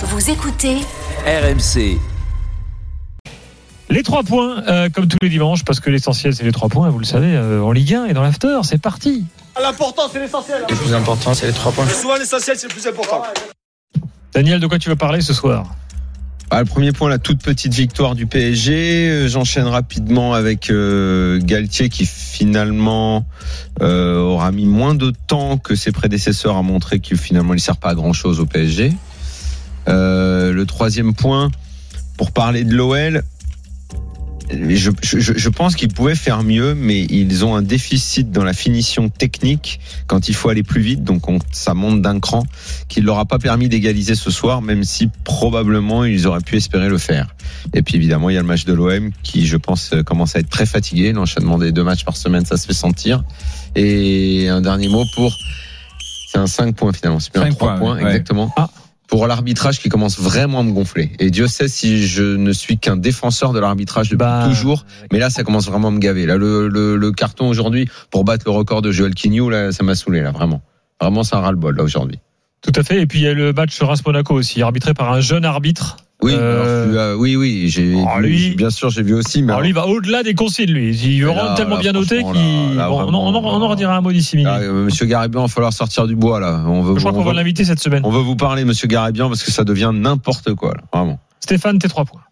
Vous 0.00 0.30
écoutez 0.30 0.76
RMC. 1.26 1.98
Les 3.90 4.04
trois 4.04 4.22
points, 4.22 4.62
euh, 4.68 4.88
comme 4.90 5.08
tous 5.08 5.18
les 5.20 5.28
dimanches, 5.28 5.64
parce 5.64 5.80
que 5.80 5.90
l'essentiel 5.90 6.32
c'est 6.36 6.44
les 6.44 6.52
trois 6.52 6.68
points, 6.68 6.88
vous 6.88 7.00
le 7.00 7.04
savez, 7.04 7.34
euh, 7.34 7.60
en 7.64 7.72
Ligue 7.72 7.94
1 7.94 8.04
et 8.04 8.12
dans 8.12 8.22
l'after, 8.22 8.60
c'est 8.62 8.80
parti. 8.80 9.24
L'important, 9.60 10.02
c'est 10.12 10.20
l'essentiel. 10.20 10.62
Le 10.70 10.76
plus 10.76 10.94
important, 10.94 11.34
c'est 11.34 11.48
les 11.48 11.52
trois 11.52 11.72
points. 11.72 11.88
Souvent, 11.88 12.16
l'essentiel, 12.16 12.56
c'est 12.56 12.68
le 12.68 12.74
plus 12.74 12.86
important. 12.86 13.24
Daniel, 14.32 14.60
de 14.60 14.68
quoi 14.68 14.78
tu 14.78 14.88
veux 14.88 14.94
parler 14.94 15.20
ce 15.20 15.34
soir? 15.34 15.74
Ah, 16.50 16.60
le 16.60 16.64
premier 16.64 16.92
point, 16.92 17.10
la 17.10 17.18
toute 17.18 17.42
petite 17.42 17.74
victoire 17.74 18.14
du 18.14 18.26
PSG. 18.26 19.10
Euh, 19.10 19.28
J'enchaîne 19.28 19.66
rapidement 19.66 20.32
avec 20.32 20.70
euh, 20.70 21.38
Galtier 21.42 21.90
qui 21.90 22.06
finalement 22.06 23.26
euh, 23.82 24.18
aura 24.18 24.50
mis 24.50 24.64
moins 24.64 24.94
de 24.94 25.12
temps 25.26 25.58
que 25.58 25.74
ses 25.74 25.92
prédécesseurs 25.92 26.56
à 26.56 26.62
montrer 26.62 27.00
qu'il 27.00 27.18
finalement 27.18 27.52
il 27.52 27.60
sert 27.60 27.76
pas 27.76 27.90
à 27.90 27.94
grand 27.94 28.14
chose 28.14 28.40
au 28.40 28.46
PSG. 28.46 28.92
Euh, 29.88 30.52
le 30.52 30.66
troisième 30.66 31.14
point, 31.14 31.50
pour 32.16 32.32
parler 32.32 32.64
de 32.64 32.74
l'OL, 32.74 33.22
je, 34.50 34.90
je, 35.02 35.18
je 35.36 35.48
pense 35.50 35.76
qu'ils 35.76 35.92
pouvaient 35.92 36.14
faire 36.14 36.42
mieux, 36.42 36.74
mais 36.74 37.04
ils 37.04 37.44
ont 37.44 37.54
un 37.54 37.60
déficit 37.60 38.30
dans 38.32 38.44
la 38.44 38.54
finition 38.54 39.10
technique 39.10 39.78
quand 40.06 40.28
il 40.30 40.34
faut 40.34 40.48
aller 40.48 40.62
plus 40.62 40.80
vite, 40.80 41.04
donc 41.04 41.28
on- 41.28 41.38
ça 41.52 41.74
monte 41.74 42.00
d'un 42.00 42.18
cran, 42.18 42.44
qui 42.88 43.00
ne 43.02 43.06
leur 43.06 43.18
a 43.18 43.26
pas 43.26 43.38
permis 43.38 43.68
d'égaliser 43.68 44.14
ce 44.14 44.30
soir, 44.30 44.62
même 44.62 44.84
si 44.84 45.10
probablement 45.24 46.04
ils 46.06 46.26
auraient 46.26 46.40
pu 46.40 46.56
espérer 46.56 46.88
le 46.88 46.96
faire. 46.96 47.28
Et 47.74 47.82
puis 47.82 47.96
évidemment, 47.96 48.30
il 48.30 48.34
y 48.34 48.38
a 48.38 48.40
le 48.40 48.46
match 48.46 48.64
de 48.64 48.72
l'OM 48.72 49.10
qui, 49.22 49.46
je 49.46 49.58
pense, 49.58 49.92
commence 50.06 50.34
à 50.34 50.38
être 50.38 50.48
très 50.48 50.64
fatigué. 50.66 51.12
L'enchaînement 51.12 51.58
des 51.58 51.70
deux 51.70 51.84
matchs 51.84 52.04
par 52.06 52.16
semaine, 52.16 52.46
ça 52.46 52.56
se 52.56 52.66
fait 52.66 52.72
sentir. 52.72 53.22
Et 53.76 54.48
un 54.48 54.62
dernier 54.62 54.88
mot 54.88 55.04
pour... 55.14 55.30
C'est 56.32 56.38
un 56.38 56.46
5 56.46 56.74
points 56.74 56.92
finalement, 56.94 57.20
c'est 57.20 57.32
bien 57.34 57.42
Cinq 57.42 57.56
3 57.56 57.68
points, 57.68 57.78
points, 57.78 57.96
ouais. 57.96 58.10
exactement. 58.10 58.52
Ah. 58.56 58.70
Pour 59.08 59.26
l'arbitrage 59.26 59.80
qui 59.80 59.88
commence 59.88 60.18
vraiment 60.18 60.60
à 60.60 60.62
me 60.62 60.72
gonfler. 60.72 61.10
Et 61.18 61.30
Dieu 61.30 61.48
sait 61.48 61.66
si 61.66 62.06
je 62.06 62.22
ne 62.22 62.52
suis 62.52 62.78
qu'un 62.78 62.96
défenseur 62.96 63.52
de 63.52 63.58
l'arbitrage 63.58 64.10
depuis 64.10 64.18
Bah, 64.18 64.46
toujours. 64.48 64.84
Mais 65.10 65.18
là, 65.18 65.30
ça 65.30 65.44
commence 65.44 65.66
vraiment 65.66 65.88
à 65.88 65.90
me 65.90 65.98
gaver. 65.98 66.26
Là, 66.26 66.36
le, 66.36 66.68
le, 66.68 66.96
le 66.96 67.12
carton 67.12 67.48
aujourd'hui 67.48 67.88
pour 68.10 68.24
battre 68.24 68.44
le 68.46 68.52
record 68.52 68.82
de 68.82 68.92
Joel 68.92 69.14
Quignou, 69.14 69.48
là, 69.48 69.72
ça 69.72 69.82
m'a 69.82 69.94
saoulé, 69.94 70.20
là, 70.20 70.30
vraiment. 70.30 70.60
Vraiment, 71.00 71.22
c'est 71.24 71.36
un 71.36 71.40
ras-le-bol, 71.40 71.74
là, 71.76 71.82
aujourd'hui. 71.84 72.18
Tout 72.60 72.72
à 72.74 72.82
fait. 72.82 73.00
Et 73.00 73.06
puis 73.06 73.20
il 73.20 73.22
y 73.22 73.28
a 73.28 73.34
le 73.34 73.52
match 73.52 73.80
Reims-Monaco 73.80 74.34
aussi, 74.34 74.62
arbitré 74.62 74.92
par 74.92 75.12
un 75.12 75.20
jeune 75.20 75.44
arbitre. 75.44 75.96
Oui, 76.20 76.32
Euh, 76.36 76.90
alors, 76.90 77.20
oui, 77.20 77.36
oui, 77.36 77.68
j'ai, 77.68 77.94
Oh, 77.94 78.18
lui- 78.18 78.56
bien 78.56 78.70
sûr, 78.70 78.90
j'ai 78.90 79.04
vu 79.04 79.14
aussi, 79.14 79.40
mais 79.40 79.52
Alors 79.52 79.62
lui, 79.62 79.68
il 79.68 79.74
va 79.74 79.86
au-delà 79.86 80.24
des 80.24 80.34
consignes, 80.34 80.72
lui. 80.72 80.90
Il 80.96 81.24
là, 81.24 81.54
tellement 81.56 81.76
là, 81.76 81.80
bien 81.80 81.92
noté 81.92 82.20
Bon, 82.22 82.32
on, 82.34 82.78
en- 82.80 83.14
on 83.14 83.34
en- 83.36 83.44
on 83.44 83.62
en 83.62 83.68
redira 83.68 83.96
un 83.96 84.00
mot 84.00 84.10
d'ici 84.10 84.36
minutes. 84.36 84.50
Ah, 84.52 84.58
euh, 84.58 84.84
Monsieur 84.86 85.06
Garibian, 85.06 85.42
il 85.42 85.44
va 85.44 85.48
falloir 85.48 85.72
sortir 85.72 86.08
du 86.08 86.16
bois, 86.16 86.40
là. 86.40 86.64
On 86.66 86.82
veut, 86.82 86.94
Je 86.94 86.98
crois 87.00 87.12
on 87.12 87.14
qu'on 87.14 87.22
va 87.22 87.34
l'inviter 87.34 87.64
cette 87.64 87.78
semaine. 87.78 88.02
on 88.04 88.10
veut 88.10 88.18
vous 88.20 88.34
parler, 88.34 88.64
Monsieur 88.64 88.88
Garibian, 88.88 89.28
parce 89.28 89.44
que 89.44 89.52
ça 89.52 89.62
devient 89.62 89.92
n'importe 89.94 90.54
quoi, 90.54 90.74
là, 90.74 90.80
vraiment. 90.92 91.20
Stéphane, 91.38 91.78
tes 91.78 91.88
trois 91.88 92.04
points. 92.04 92.22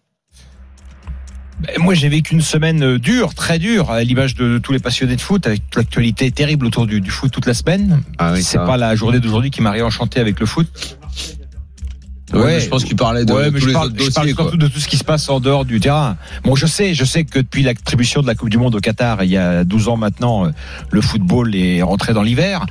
Ben, 1.61 1.81
Moi, 1.81 1.93
j'ai 1.95 2.09
vécu 2.09 2.33
une 2.35 2.41
semaine 2.41 2.83
euh, 2.83 2.99
dure, 2.99 3.33
très 3.33 3.57
dure, 3.57 3.89
à 3.89 4.03
l'image 4.03 4.35
de 4.35 4.57
tous 4.59 4.73
les 4.73 4.79
passionnés 4.79 5.15
de 5.15 5.21
foot, 5.21 5.47
avec 5.47 5.61
l'actualité 5.75 6.29
terrible 6.29 6.65
autour 6.67 6.85
du, 6.87 6.99
du 7.01 7.09
foot 7.09 7.31
toute 7.31 7.45
la 7.47 7.53
semaine. 7.55 8.01
Ah 8.19 8.33
oui, 8.33 8.43
c'est 8.43 8.57
pas 8.59 8.75
la 8.77 8.95
journée 8.95 9.19
d'aujourd'hui 9.21 9.49
qui 9.49 9.61
m'a 9.61 9.71
réenchanté 9.71 10.19
avec 10.19 10.39
le 10.41 10.45
foot. 10.45 10.67
Ouais, 12.33 12.59
je 12.59 12.67
pense 12.67 12.83
qu'il 12.83 12.95
parlait 12.97 13.23
de, 13.23 13.31
ouais, 13.33 13.51
tous 13.51 13.59
je 13.59 13.67
les 13.67 13.73
parle, 13.73 13.87
autres 13.87 13.95
je 14.03 14.11
parle 14.11 14.25
dossiers, 14.27 14.35
surtout 14.35 14.57
de 14.57 14.67
tout 14.67 14.79
ce 14.79 14.87
qui 14.87 14.97
se 14.97 15.03
passe 15.05 15.29
en 15.29 15.39
dehors 15.39 15.63
du 15.63 15.79
terrain. 15.79 16.17
Bon, 16.43 16.55
je 16.55 16.65
sais, 16.65 16.93
je 16.93 17.05
sais 17.05 17.23
que 17.23 17.39
depuis 17.39 17.63
l'attribution 17.63 18.21
de 18.21 18.27
la 18.27 18.35
Coupe 18.35 18.49
du 18.49 18.57
Monde 18.57 18.75
au 18.75 18.79
Qatar, 18.79 19.23
il 19.23 19.29
y 19.31 19.37
a 19.37 19.63
12 19.63 19.87
ans 19.87 19.95
maintenant, 19.97 20.45
euh, 20.45 20.49
le 20.91 21.01
football 21.01 21.55
est 21.55 21.81
rentré 21.81 22.13
dans 22.13 22.23
l'hiver, 22.23 22.65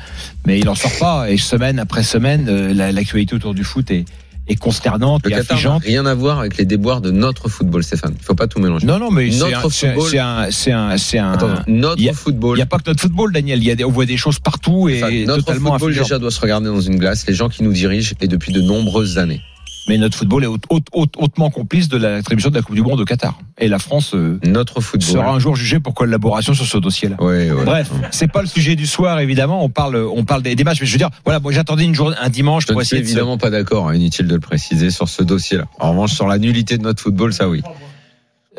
mais 0.46 0.58
il 0.58 0.68
en 0.68 0.74
sort 0.74 0.92
pas. 1.00 1.30
Et 1.30 1.38
semaine 1.38 1.78
après 1.78 2.02
semaine, 2.02 2.46
euh, 2.48 2.74
la- 2.74 2.92
l'actualité 2.92 3.34
autour 3.34 3.54
du 3.54 3.64
foot 3.64 3.90
est, 3.90 4.04
est 4.48 4.54
consternante 4.54 5.22
Le 5.24 5.32
et 5.32 5.34
Qatar 5.34 5.58
rien 5.80 6.06
à 6.06 6.14
voir 6.14 6.38
avec 6.38 6.56
les 6.56 6.64
déboires 6.66 7.00
de 7.00 7.10
notre 7.10 7.48
football, 7.48 7.82
Stéphane. 7.82 8.14
Il 8.16 8.24
faut 8.24 8.36
pas 8.36 8.46
tout 8.46 8.60
mélanger. 8.60 8.86
Non, 8.86 9.00
non, 9.00 9.10
mais 9.10 9.28
c'est 9.32 9.52
un, 9.54 9.68
c'est 9.70 9.88
un- 9.88 9.92
football- 9.94 10.08
c'est 10.10 10.18
un, 10.20 10.50
c'est 10.52 10.70
un, 10.72 10.96
c'est 10.98 11.18
un, 11.18 11.32
Attends, 11.32 11.48
notre 11.66 11.98
il 12.00 12.04
y 12.04 12.08
a- 12.08 12.12
football. 12.12 12.56
Il 12.56 12.58
n'y 12.58 12.62
a 12.62 12.66
pas 12.66 12.76
que 12.78 12.88
notre 12.90 13.00
football, 13.00 13.32
Daniel. 13.32 13.58
Il 13.58 13.64
y 13.66 13.72
a 13.72 13.74
des, 13.74 13.84
on 13.84 13.90
voit 13.90 14.06
des 14.06 14.16
choses 14.16 14.38
partout 14.38 14.88
et 14.88 15.02
Enfin, 15.02 15.12
notre 15.26 15.46
totalement 15.46 15.72
football 15.72 15.94
déjà 15.94 16.18
doit 16.20 16.30
se 16.30 16.40
regarder 16.40 16.66
dans 16.68 16.80
une 16.80 16.96
glace. 16.96 17.26
Les 17.26 17.34
gens 17.34 17.48
qui 17.48 17.64
nous 17.64 17.72
dirigent 17.72 18.12
et 18.20 18.28
depuis 18.28 18.52
de 18.52 18.60
nombreuses 18.60 19.18
années. 19.18 19.40
Mais 19.88 19.98
notre 19.98 20.16
football 20.18 20.42
est 20.44 20.46
haute- 20.48 20.64
haute- 20.68 20.88
haute- 20.92 21.14
hautement 21.16 21.50
complice 21.50 21.88
de 21.88 21.96
l'attribution 21.96 22.50
de 22.50 22.56
la 22.56 22.62
Coupe 22.62 22.74
du 22.74 22.82
Monde 22.82 23.00
au 23.00 23.04
Qatar. 23.04 23.38
Et 23.58 23.68
la 23.68 23.78
France 23.78 24.14
euh, 24.14 24.38
Notre 24.44 24.80
football. 24.80 25.08
sera 25.08 25.30
un 25.30 25.38
jour 25.38 25.54
jugée 25.56 25.78
pour 25.80 25.94
collaboration 25.94 26.54
sur 26.54 26.66
ce 26.66 26.78
dossier-là. 26.78 27.16
Ouais, 27.22 27.50
ouais. 27.50 27.64
Bref, 27.64 27.90
c'est 28.10 28.30
pas 28.30 28.40
le 28.42 28.48
sujet 28.48 28.74
du 28.76 28.86
soir 28.86 29.20
évidemment. 29.20 29.64
On 29.64 29.68
parle, 29.68 29.96
on 29.96 30.24
parle 30.24 30.42
des, 30.42 30.54
des 30.56 30.64
matchs, 30.64 30.80
mais 30.80 30.86
je 30.86 30.92
veux 30.92 30.98
dire, 30.98 31.10
voilà, 31.24 31.38
moi 31.40 31.52
j'attendais 31.52 31.84
une 31.84 31.94
journée, 31.94 32.16
un 32.20 32.28
dimanche 32.28 32.64
Je 32.66 32.72
pour 32.72 32.82
suis 32.82 32.96
essayer 32.96 33.02
de 33.02 33.06
se- 33.06 33.12
évidemment 33.12 33.38
pas 33.38 33.50
d'accord, 33.50 33.88
hein, 33.88 33.94
inutile 33.94 34.26
de 34.26 34.34
le 34.34 34.40
préciser 34.40 34.90
sur 34.90 35.08
ce 35.08 35.22
dossier-là. 35.22 35.66
En 35.78 35.90
revanche, 35.92 36.12
sur 36.12 36.26
la 36.26 36.38
nullité 36.38 36.78
de 36.78 36.82
notre 36.82 37.02
football, 37.02 37.32
ça 37.32 37.48
oui. 37.48 37.62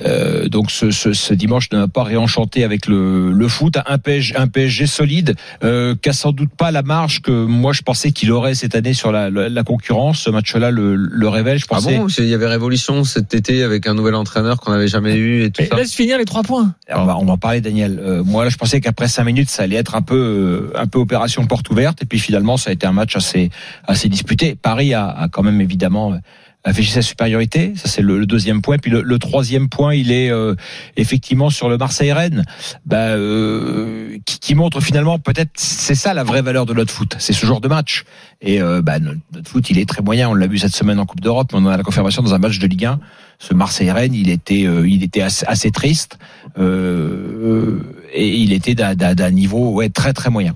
Euh, 0.06 0.48
donc 0.48 0.70
ce, 0.72 0.92
ce, 0.92 1.14
ce 1.14 1.34
dimanche 1.34 1.70
ne 1.72 1.80
m'a 1.80 1.88
pas 1.88 2.04
réenchanté 2.04 2.64
avec 2.64 2.88
le, 2.88 3.32
le 3.32 3.48
foot. 3.48 3.78
Un 3.88 3.98
PSG, 3.98 4.36
un 4.36 4.48
PSG 4.48 4.86
solide, 4.88 5.36
euh, 5.64 5.96
qui 6.02 6.10
a 6.10 6.14
sans 6.14 6.32
doute 6.32 6.52
pas 6.56 6.72
la 6.72 6.84
marge 6.84 7.22
que 7.22 7.32
moi 7.32 7.74
je 7.74 7.82
pensais 7.82 8.12
qu'il 8.12 8.32
aurait 8.32 8.54
cette 8.56 8.76
année 8.76 8.94
sur 8.94 9.12
la, 9.12 9.30
la, 9.30 9.50
la 9.50 9.64
concurrence. 9.64 10.20
Ce 10.20 10.30
match-là 10.30 10.72
le, 10.72 10.96
le 10.96 11.28
révèle. 11.28 11.58
Je 11.60 11.66
Ah 11.70 11.76
pensais. 11.76 11.98
bon 11.98 12.08
Il 12.18 12.26
y 12.28 12.34
avait 12.34 12.48
révolution 12.48 13.04
cet 13.04 13.34
été 13.34 13.64
avec 13.64 13.88
un 13.88 13.94
nouvel 13.94 14.16
entraîneur 14.16 14.60
qu'on 14.60 14.72
n'avait 14.72 14.88
jamais 14.88 15.16
eu 15.16 15.44
et 15.44 15.50
tout 15.52 15.62
Mais 15.62 15.68
ça. 15.70 15.76
laisse 15.76 15.94
finir 15.94 16.18
les 16.18 16.26
trois 16.26 16.44
points. 16.44 16.76
on, 16.94 17.06
va, 17.06 17.18
on 17.18 17.26
va 17.26 17.34
en 17.34 17.38
parler, 17.38 17.62
Daniel. 17.62 18.00
Euh, 18.04 18.24
moi, 18.24 18.44
là, 18.44 18.50
je 18.50 18.58
pensais 18.58 18.82
qu'après 18.82 19.08
cinq 19.08 19.24
minutes, 19.24 19.50
ça 19.50 19.64
allait 19.64 19.76
être 19.78 19.96
un 19.96 20.02
peu, 20.02 20.72
euh, 20.76 20.80
un 20.80 20.88
peu 20.88 21.00
opération 21.00 21.46
porte 21.46 21.70
ouverte. 21.70 22.04
Et 22.04 22.06
puis 22.06 22.20
finalement, 22.20 22.58
ça 22.58 22.70
a 22.70 22.74
été 22.74 22.86
un 22.86 22.92
match 22.92 23.16
assez, 23.16 23.50
assez 23.88 24.10
disputé. 24.10 24.56
Paris 24.56 24.94
a, 24.94 25.08
a 25.08 25.28
quand 25.28 25.44
même 25.44 25.60
évidemment 25.62 26.20
euh, 26.68 26.70
affiché 26.70 26.94
sa 26.94 27.02
supériorité. 27.02 27.74
Ça, 27.76 27.88
c'est 27.88 28.02
le, 28.02 28.26
deuxième 28.26 28.62
point. 28.62 28.78
Puis 28.78 28.92
le, 28.92 29.20
troisième 29.20 29.70
point, 29.70 29.96
il 29.96 30.12
est 30.12 30.30
euh, 30.30 30.56
effectivement 30.96 31.50
sur 31.50 31.70
le 31.70 31.78
Marseille-Rennes, 31.78 32.46
bah, 32.86 33.10
euh, 33.10 34.18
qui, 34.26 34.56
montre 34.56 34.82
finalement 34.82 35.20
peut-être 35.20 35.52
c'est 35.56 35.96
ça 35.96 36.14
la 36.14 36.24
vraie 36.24 36.42
valeur 36.42 36.66
de 36.66 36.74
notre 36.74 36.92
foot. 36.92 37.16
C'est 37.20 37.34
ce 37.34 37.46
genre 37.46 37.62
de 37.62 37.68
match. 37.68 38.04
Et 38.42 38.62
euh, 38.62 38.82
bah, 38.82 39.00
notre, 39.00 39.50
foot, 39.50 39.70
il 39.70 39.80
est 39.80 39.88
très 39.88 40.02
moyen. 40.02 40.30
On 40.30 40.34
l'a 40.34 40.48
vu 40.48 40.58
cette 40.58 40.76
semaine 40.76 41.00
en 41.00 41.06
Coupe 41.06 41.22
d'Europe, 41.22 41.50
mais 41.54 41.60
on 41.60 41.66
en 41.66 41.70
a 41.70 41.78
la 41.78 41.84
confirmation 41.84 42.22
dans 42.22 42.34
un 42.34 42.40
match 42.40 42.60
de 42.60 42.68
Ligue 42.68 42.86
1. 42.86 43.00
Ce 43.40 43.54
Marseille-Rennes, 43.54 44.14
il 44.16 44.30
était, 44.30 44.66
euh, 44.66 44.88
il 44.88 45.04
était 45.04 45.22
assez, 45.22 45.72
triste 45.72 46.18
et 46.58 48.38
il 48.38 48.54
était 48.54 48.74
d'un- 48.74 49.32
niveau 49.32 49.82
très 49.94 50.14
très 50.14 50.30
moyen. 50.30 50.56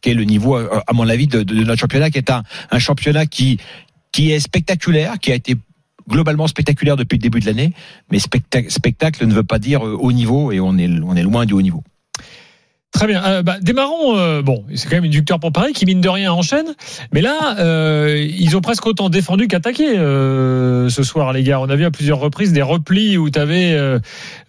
Qui 0.00 0.10
est 0.10 0.14
le 0.14 0.24
niveau, 0.24 0.56
à 0.56 0.92
mon 0.92 1.08
avis, 1.08 1.26
de, 1.26 1.42
notre 1.64 1.80
championnat, 1.80 2.10
qui 2.10 2.18
est 2.18 2.30
un 2.30 2.78
championnat 2.78 3.26
qui 3.26 3.58
qui 4.16 4.32
est 4.32 4.40
spectaculaire, 4.40 5.18
qui 5.18 5.30
a 5.30 5.34
été 5.34 5.56
globalement 6.08 6.46
spectaculaire 6.46 6.96
depuis 6.96 7.16
le 7.16 7.20
début 7.20 7.40
de 7.40 7.44
l'année, 7.44 7.74
mais 8.10 8.18
spectacle, 8.18 9.26
ne 9.26 9.34
veut 9.34 9.44
pas 9.44 9.58
dire 9.58 9.86
euh, 9.86 9.94
haut 9.94 10.12
niveau 10.12 10.52
et 10.52 10.58
on 10.58 10.78
est 10.78 10.88
loin 10.88 11.44
du 11.44 11.52
haut 11.52 11.60
niveau. 11.60 11.84
Très 12.96 13.06
bien. 13.06 13.22
Euh, 13.24 13.42
bah, 13.42 13.56
démarrons. 13.60 14.16
euh, 14.16 14.40
bon, 14.40 14.64
c'est 14.74 14.88
quand 14.88 14.96
même 14.96 15.04
une 15.04 15.12
victoire 15.12 15.38
pour 15.38 15.52
Paris 15.52 15.74
qui 15.74 15.84
mine 15.84 16.00
de 16.00 16.08
rien 16.08 16.32
enchaîne. 16.32 16.64
Mais 17.12 17.20
là, 17.20 17.56
euh, 17.58 18.26
ils 18.38 18.56
ont 18.56 18.62
presque 18.62 18.86
autant 18.86 19.10
défendu 19.10 19.48
qu'attaqué 19.48 19.98
euh, 19.98 20.88
ce 20.88 21.02
soir, 21.02 21.32
les 21.34 21.42
gars. 21.42 21.60
On 21.60 21.68
a 21.68 21.76
vu 21.76 21.84
à 21.84 21.90
plusieurs 21.90 22.18
reprises 22.18 22.54
des 22.54 22.62
replis 22.62 23.18
où 23.18 23.28
tu 23.28 23.38
avais 23.38 23.76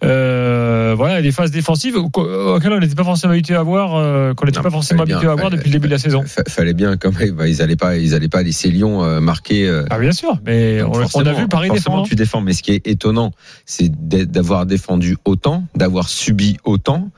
voilà 0.02 1.22
des 1.22 1.32
phases 1.32 1.50
défensives 1.50 1.96
auxquelles 1.96 2.72
on 2.72 2.80
n'était 2.80 2.94
pas 2.94 3.04
forcément 3.04 3.32
habitué 3.34 3.54
à 3.54 3.62
voir, 3.62 4.34
qu'on 4.34 4.46
n'était 4.46 4.60
pas 4.62 4.70
forcément 4.70 5.02
habitué 5.02 5.28
à 5.28 5.34
voir 5.34 5.50
depuis 5.50 5.66
le 5.68 5.72
début 5.72 5.88
de 5.88 5.92
la 5.92 5.98
saison. 5.98 6.22
Fa- 6.26 6.44
Fallait 6.48 6.74
bien 6.74 6.96
quand 6.96 7.16
même. 7.18 7.32
bah, 7.32 7.46
ils 7.48 7.60
allaient 7.62 7.76
pas, 7.76 7.96
ils 7.96 8.14
allaient 8.14 8.28
pas 8.28 8.42
laisser 8.42 8.70
Lyon 8.70 9.20
marquer. 9.20 9.70
Ah 9.90 9.98
bien 9.98 10.12
sûr, 10.12 10.38
mais 10.46 10.82
on, 10.82 10.92
on 11.14 11.26
a 11.26 11.32
vu 11.32 11.48
Paris 11.48 11.70
défendre. 11.70 12.06
tu 12.06 12.14
défends. 12.14 12.40
Mais 12.40 12.52
ce 12.52 12.62
qui 12.62 12.72
est 12.72 12.86
étonnant, 12.86 13.32
c'est 13.66 13.90
d'avoir 13.90 14.66
défendu 14.66 15.16
autant, 15.24 15.64
d'avoir 15.74 16.08
subi 16.08 16.56
autant, 16.64 17.10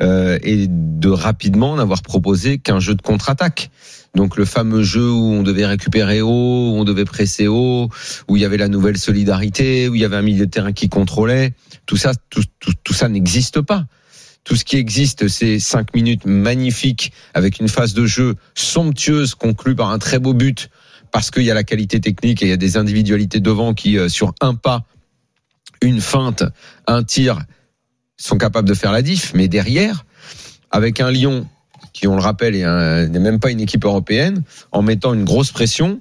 euh, 0.00 0.38
et 0.42 0.66
de 0.68 1.08
rapidement 1.08 1.76
n'avoir 1.76 2.02
proposé 2.02 2.58
qu'un 2.58 2.80
jeu 2.80 2.94
de 2.94 3.02
contre-attaque. 3.02 3.70
Donc 4.14 4.36
le 4.36 4.44
fameux 4.44 4.82
jeu 4.82 5.10
où 5.10 5.32
on 5.32 5.42
devait 5.42 5.66
récupérer 5.66 6.20
haut, 6.22 6.72
où 6.72 6.76
on 6.76 6.84
devait 6.84 7.04
presser 7.04 7.46
haut, 7.46 7.88
où 8.28 8.36
il 8.36 8.42
y 8.42 8.44
avait 8.44 8.56
la 8.56 8.68
nouvelle 8.68 8.98
solidarité, 8.98 9.88
où 9.88 9.94
il 9.94 10.00
y 10.00 10.04
avait 10.04 10.16
un 10.16 10.22
milieu 10.22 10.46
de 10.46 10.50
terrain 10.50 10.72
qui 10.72 10.88
contrôlait. 10.88 11.54
Tout 11.86 11.96
ça, 11.96 12.12
tout, 12.30 12.42
tout, 12.58 12.72
tout 12.82 12.94
ça 12.94 13.08
n'existe 13.08 13.60
pas. 13.60 13.86
Tout 14.44 14.56
ce 14.56 14.64
qui 14.64 14.76
existe, 14.76 15.28
c'est 15.28 15.58
cinq 15.58 15.94
minutes 15.94 16.24
magnifiques 16.24 17.12
avec 17.34 17.60
une 17.60 17.68
phase 17.68 17.92
de 17.92 18.06
jeu 18.06 18.36
somptueuse 18.54 19.34
conclue 19.34 19.74
par 19.74 19.90
un 19.90 19.98
très 19.98 20.18
beau 20.18 20.32
but 20.32 20.70
parce 21.10 21.30
qu'il 21.30 21.42
y 21.42 21.50
a 21.50 21.54
la 21.54 21.64
qualité 21.64 22.00
technique 22.00 22.42
et 22.42 22.46
il 22.46 22.48
y 22.48 22.52
a 22.52 22.56
des 22.56 22.76
individualités 22.76 23.40
devant 23.40 23.74
qui, 23.74 23.98
euh, 23.98 24.08
sur 24.08 24.34
un 24.40 24.54
pas, 24.54 24.84
une 25.82 26.00
feinte, 26.00 26.44
un 26.86 27.02
tir, 27.02 27.40
sont 28.18 28.36
capables 28.36 28.68
de 28.68 28.74
faire 28.74 28.92
la 28.92 29.00
diff. 29.00 29.32
Mais 29.34 29.48
derrière, 29.48 30.04
avec 30.70 31.00
un 31.00 31.10
Lyon 31.10 31.46
qui, 31.94 32.06
on 32.06 32.14
le 32.14 32.20
rappelle, 32.20 32.54
n'est 32.54 33.18
même 33.18 33.40
pas 33.40 33.50
une 33.50 33.60
équipe 33.60 33.84
européenne, 33.84 34.42
en 34.72 34.82
mettant 34.82 35.14
une 35.14 35.24
grosse 35.24 35.50
pression, 35.50 36.00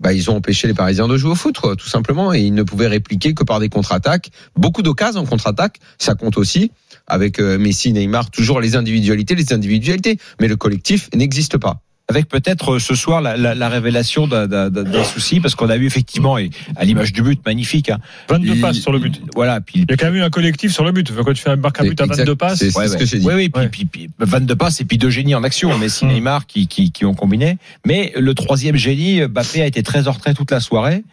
bah, 0.00 0.12
ils 0.12 0.30
ont 0.30 0.36
empêché 0.36 0.68
les 0.68 0.74
Parisiens 0.74 1.08
de 1.08 1.16
jouer 1.16 1.32
au 1.32 1.34
foot, 1.34 1.58
tout 1.60 1.88
simplement, 1.88 2.32
et 2.32 2.40
ils 2.40 2.54
ne 2.54 2.62
pouvaient 2.62 2.86
répliquer 2.86 3.34
que 3.34 3.44
par 3.44 3.60
des 3.60 3.68
contre-attaques. 3.68 4.30
Beaucoup 4.56 4.82
d'occasions 4.82 5.20
en 5.20 5.26
contre-attaque, 5.26 5.78
ça 5.98 6.14
compte 6.14 6.38
aussi, 6.38 6.70
avec 7.06 7.40
euh, 7.40 7.58
Messi, 7.58 7.92
Neymar, 7.92 8.30
toujours 8.30 8.60
les 8.60 8.76
individualités, 8.76 9.34
les 9.34 9.52
individualités, 9.52 10.18
mais 10.40 10.48
le 10.48 10.56
collectif 10.56 11.08
n'existe 11.14 11.58
pas. 11.58 11.80
Avec 12.10 12.26
peut-être 12.28 12.74
euh, 12.74 12.78
ce 12.78 12.94
soir 12.94 13.20
la, 13.20 13.36
la, 13.36 13.54
la 13.54 13.68
révélation 13.68 14.26
d'un- 14.26 14.46
d'un 14.46 14.70
d'un 14.70 15.04
souci, 15.04 15.40
parce 15.40 15.54
qu'on 15.54 15.68
a 15.68 15.76
vu 15.76 15.84
effectivement, 15.86 16.38
et 16.38 16.48
à 16.76 16.84
l'image 16.84 17.12
du 17.12 17.20
but, 17.22 17.38
magnifique. 17.44 17.90
Hein, 17.90 17.98
22 18.30 18.54
il- 18.54 18.60
passes 18.62 18.78
sur 18.78 18.92
le 18.92 18.98
but. 18.98 19.20
Voilà, 19.34 19.60
puis 19.60 19.80
Il 19.80 19.90
y 19.90 19.92
a 19.92 19.96
quand 19.98 20.06
même 20.06 20.16
eu 20.16 20.22
un 20.22 20.30
collectif 20.30 20.72
sur 20.72 20.84
le 20.84 20.92
but. 20.92 21.12
Quand 21.14 21.32
tu 21.34 21.42
fais 21.42 21.50
un 21.50 21.56
marque 21.56 21.80
un 21.80 21.84
but 21.84 22.00
à 22.00 22.04
Exact. 22.04 22.18
22 22.20 22.34
passes, 22.36 22.58
C'est- 22.60 22.70
ce 22.70 22.96
que 22.96 23.04
j'ai 23.04 23.18
dit. 23.18 23.26
Oui, 23.26 23.34
oui, 23.34 23.48
puis, 23.50 23.62
Ouais. 23.62 23.68
puis, 23.68 23.84
puis 23.84 24.08
22 24.18 24.56
passes 24.56 24.80
et 24.80 24.84
puis 24.86 24.96
deux 24.96 25.10
génies 25.10 25.34
en 25.34 25.44
action, 25.44 25.76
Messi. 25.76 26.06
Neymar 26.06 26.46
qui, 26.46 26.66
qui, 26.66 26.90
qui 26.92 27.04
ont 27.04 27.14
combiné. 27.14 27.58
Mais 27.86 28.12
le 28.16 28.32
troisième 28.34 28.76
génie, 28.76 29.20
Mbappé 29.26 29.60
a 29.62 29.66
été 29.66 29.82
très 29.82 30.08
en 30.08 30.12
retrait 30.12 30.32
toute 30.32 30.50
la 30.50 30.60
soirée. 30.60 31.04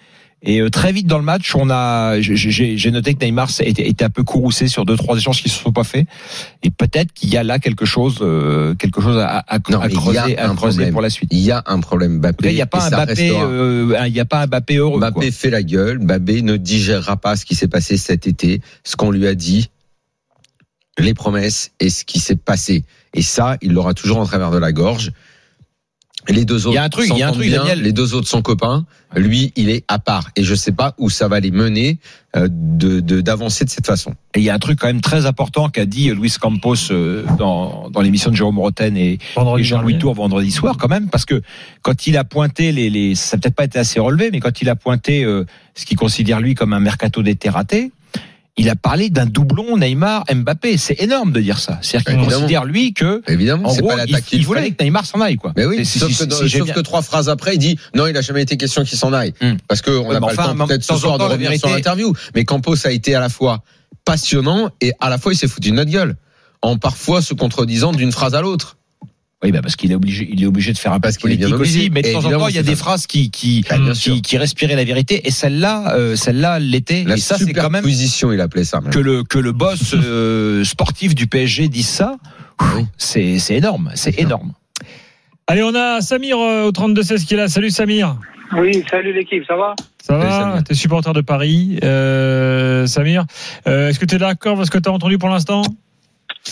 Et 0.42 0.60
euh, 0.62 0.70
très 0.70 0.92
vite 0.92 1.08
dans 1.08 1.18
le 1.18 1.24
match, 1.24 1.56
on 1.56 1.70
a, 1.72 2.20
j'ai- 2.20 2.92
noté 2.92 3.16
que 3.16 3.26
Neymar 3.26 3.50
était, 3.62 3.88
était 3.88 4.06
un 4.06 4.10
peu 4.12 4.24
courroucé 4.24 4.68
sur 4.68 4.86
deux 4.86 4.96
trois 4.96 5.18
échanges 5.18 5.42
qui 5.42 5.50
se 5.50 5.60
sont 5.60 5.72
pas 5.72 5.84
faits. 5.84 6.06
Et 6.62 6.70
peut-être 6.70 7.12
qu'il 7.14 7.30
y 7.34 7.38
a 7.38 7.44
là 7.44 7.58
quelque 7.58 7.86
chose, 7.86 8.20
euh, 8.22 8.76
quelque 8.76 9.02
chose 9.02 9.18
à, 9.18 9.40
à, 9.40 9.58
Non, 9.72 9.80
à 9.80 9.90
creuser, 9.90 10.38
à 10.38 10.48
creuser 10.56 10.78
pour 10.92 11.02
la 11.02 11.10
suite. 11.10 11.30
Il 11.32 11.40
y 11.40 11.52
a 11.52 11.64
un 11.66 11.80
problème. 11.80 12.22
Il 12.44 12.54
n'y 12.54 12.62
a 12.62 12.68
pas 12.68 12.86
un 12.86 12.90
restera. 13.06 13.46
euh, 13.46 14.04
il 14.08 14.14
y 14.14 14.20
a 14.20 14.26
pas 14.26 14.42
un 14.44 14.48
Mbappé 14.48 14.76
heureux. 14.76 15.00
Mbappé 15.00 15.14
quoi. 15.14 15.32
fait 15.32 15.50
la 15.50 15.64
gueule. 15.64 15.98
Mbappé 16.00 16.44
ne 16.44 16.58
digérera 16.58 17.18
pas 17.18 17.36
ce 17.36 17.46
qui 17.46 17.56
s'est 17.56 17.68
passé 17.68 17.98
cet 17.98 18.28
été, 18.28 18.62
ce 18.84 18.96
qu'on 18.96 19.10
lui 19.10 19.26
a 19.26 19.34
dit, 19.34 19.70
les 21.00 21.14
promesses 21.16 21.72
et 21.80 21.90
ce 21.90 22.06
qui 22.06 22.20
s'est 22.20 22.36
passé. 22.36 22.84
Et 23.16 23.22
ça, 23.24 23.58
il 23.64 23.74
l'aura 23.74 23.94
toujours 23.96 24.18
en 24.20 24.26
travers 24.26 24.52
de 24.52 24.58
la 24.60 24.72
gorge. 24.72 25.12
Les 26.28 26.46
deux 26.46 26.68
autres, 26.68 26.74
Il 26.74 26.76
y 26.76 26.80
a 26.80 26.84
un 26.84 26.90
truc, 26.90 27.08
il 27.10 27.18
y 27.18 27.24
a 27.24 27.28
un 27.30 27.32
truc, 27.32 27.48
bien. 27.48 27.60
Daniel. 27.60 27.82
Les 27.82 27.92
deux 27.92 28.14
autres 28.14 28.28
sont 28.28 28.42
copains. 28.42 28.86
Lui, 29.16 29.54
il 29.56 29.70
est 29.70 29.84
à 29.88 30.00
part. 30.00 30.30
Et 30.36 30.44
je 30.44 30.56
sais 30.56 30.72
pas 30.72 30.94
où 30.98 31.10
ça 31.10 31.28
va 31.28 31.40
les 31.40 31.52
mener 31.52 32.00
euh, 32.36 32.48
de 32.50 33.00
de- 33.00 33.22
d'avancer 33.22 33.64
de, 33.64 33.70
cette 33.70 33.86
façon. 33.86 34.12
Et 34.34 34.40
il 34.40 34.44
y 34.44 34.50
a 34.50 34.54
un 34.54 34.60
truc 34.60 34.80
quand 34.80 34.88
même 34.88 35.02
très 35.02 35.26
important 35.26 35.70
qu'a 35.70 35.86
dit 35.86 36.10
Luis 36.12 36.34
Campos 36.40 36.92
euh, 36.92 37.24
dans, 37.38 37.90
dans 37.90 38.02
l'émission 38.02 38.32
de 38.32 38.36
Jérôme 38.36 38.60
Roten 38.60 38.98
et, 38.98 39.20
Jean-Louis. 39.64 39.98
Tour 40.00 40.16
vendredi 40.16 40.52
soir 40.52 40.76
quand 40.78 40.90
même 40.90 41.10
parce 41.10 41.26
que 41.26 41.42
quand 41.82 42.08
il 42.08 42.18
a 42.18 42.24
pointé 42.24 42.72
les, 42.72 42.90
les 42.90 43.16
ça 43.16 43.38
n'a 43.38 43.42
peut-être 43.42 43.56
pas 43.56 43.64
été 43.66 43.80
assez 43.80 44.00
relevé 44.00 44.30
mais 44.32 44.40
quand 44.40 44.62
il 44.62 44.70
a 44.70 44.76
pointé 44.76 45.24
euh, 45.24 45.46
ce 45.76 45.86
qu'il 45.86 45.98
considère 45.98 46.42
lui 46.42 46.56
comme 46.56 46.74
un 46.74 46.80
mercato 46.80 47.22
d'été 47.24 47.50
raté 47.50 47.92
il 48.58 48.70
a 48.70 48.76
parlé 48.76 49.10
d'un 49.10 49.26
doublon 49.26 49.78
Neymar 49.78 50.24
Mbappé 50.34 50.78
c'est 50.78 51.02
énorme 51.02 51.32
de 51.34 51.42
dire 51.42 51.60
ça 51.60 51.78
c'est-à-dire 51.82 52.14
qu'il 52.14 52.28
considère 52.30 52.64
lui 52.66 52.94
que 52.94 53.22
Évidemment, 53.28 53.68
en 53.70 53.74
c'est 53.74 53.82
gros 53.82 53.90
pas 53.90 54.06
il, 54.06 54.12
il 54.12 54.22
qu'il 54.22 54.46
voulait 54.46 54.72
que 54.72 54.82
Neymar 54.84 55.06
s'en 55.06 55.20
aille 55.22 55.36
quoi 55.36 55.52
Mais 55.58 55.66
oui, 55.66 55.86
sauf, 55.86 56.10
si- 56.12 56.28
que, 56.28 56.34
si 56.48 56.58
sauf 56.58 56.72
que 56.72 56.80
trois 56.80 57.02
phrases 57.02 57.28
après, 57.30 57.56
il 57.56 57.60
dit 57.60 57.78
non, 57.96 58.08
il 58.08 58.16
a 58.16 58.22
jamais 58.22 58.42
été 58.44 58.56
question 58.58 58.84
qu'il 58.86 58.98
s'en 58.98 59.12
aille. 59.14 59.34
Hmm. 59.42 59.56
Parce 59.68 59.82
qu'on 59.82 59.92
Ouais, 60.08 60.14
n'a 60.14 60.20
mais 60.22 60.28
pas 60.28 60.32
enfin, 60.44 60.54
le 60.54 60.58
temps 60.60 60.68
peut-être 60.68 60.80
de 60.80 60.86
ce 60.86 60.96
soir 60.98 61.18
de 61.18 61.24
revenir 61.24 61.50
sur 61.52 61.68
vérité- 61.68 61.70
l'interview. 61.76 62.14
Mais 62.34 62.46
Campos 62.46 62.86
a 62.88 62.92
été 62.92 63.14
à 63.16 63.20
la 63.20 63.30
fois 63.30 63.62
passionnant 64.06 64.70
et 64.82 64.94
à 65.00 65.10
la 65.10 65.18
fois 65.18 65.34
il 65.34 65.36
s'est 65.36 65.48
foutu 65.48 65.72
de 65.72 65.76
notre 65.76 65.92
gueule. 65.92 66.16
En 66.62 66.78
parfois 66.78 67.22
se 67.22 67.34
contredisant 67.34 67.92
d'une 67.92 68.12
phrase 68.12 68.36
à 68.36 68.42
l'autre. 68.42 68.78
Oui 69.44 69.52
bah 69.52 69.60
parce 69.62 69.76
qu'il 69.76 69.92
est 69.92 69.96
obligé 69.96 70.28
il 70.32 70.42
est 70.42 70.46
obligé 70.46 70.72
de 70.74 70.78
faire 70.78 70.94
un 70.94 71.00
Parce 71.00 71.18
politique 71.18 71.54
aussi 71.60 71.90
mais 71.92 72.02
de 72.02 72.12
temps 72.14 72.26
en 72.26 72.32
temps 72.32 72.48
il 72.48 72.56
y 72.56 72.60
a 72.60 72.64
des 72.64 72.72
ça. 72.76 72.84
phrases 72.84 73.06
qui 73.08 73.30
qui 73.32 73.64
Ah, 73.70 73.78
qui, 74.22 74.38
respiraient 74.38 74.76
la 74.76 74.84
vérité 74.86 75.28
et 75.28 75.32
celle-là 75.32 75.94
euh, 75.96 76.16
celle-là 76.16 76.60
l'était 76.60 77.04
La 77.06 77.16
et 77.16 77.18
ça 77.20 77.38
c'est 77.38 77.52
quand 77.54 77.70
même 77.70 77.82
superposition, 77.84 78.32
il 78.32 78.40
appelait 78.42 78.64
ça. 78.64 78.80
même. 78.82 78.92
que 78.92 79.00
le 79.00 79.24
que 79.24 79.38
le 79.40 79.52
boss 79.52 79.94
euh, 79.94 80.64
sportif 80.64 81.14
du 81.16 81.28
PSG 81.28 81.68
dise 81.68 81.88
ça, 81.88 82.16
Oui. 82.76 82.86
c'est 82.98 83.38
c'est 83.40 83.56
énorme, 83.56 83.92
c'est 83.96 84.18
énorme. 84.20 84.54
Allez, 85.48 85.62
on 85.64 85.76
a 85.76 86.02
Samir 86.02 86.38
euh, 86.40 86.68
au 86.68 86.72
32-16 86.72 87.26
qui 87.26 87.34
est 87.36 87.38
là. 87.38 87.48
Salut 87.48 87.70
Samir. 87.70 88.18
Oui, 88.58 88.84
salut 88.90 89.14
l'équipe, 89.14 89.44
ça 89.48 89.56
va? 89.56 89.76
Ça 90.02 90.20
Salut, 90.20 90.52
va. 90.54 90.62
T'es 90.64 90.74
supporter 90.74 91.14
de 91.14 91.22
Paris, 91.22 91.78
euh, 91.84 92.88
Samir. 92.88 93.26
Euh, 93.68 93.90
Est-ce 93.90 94.00
que 94.00 94.06
tu 94.06 94.16
es 94.16 94.18
d'accord 94.18 94.54
avec 94.54 94.66
ce 94.66 94.72
que 94.72 94.78
tu 94.80 94.90
as 94.90 94.92
entendu 94.92 95.18
pour 95.20 95.30
l'instant? 95.30 95.62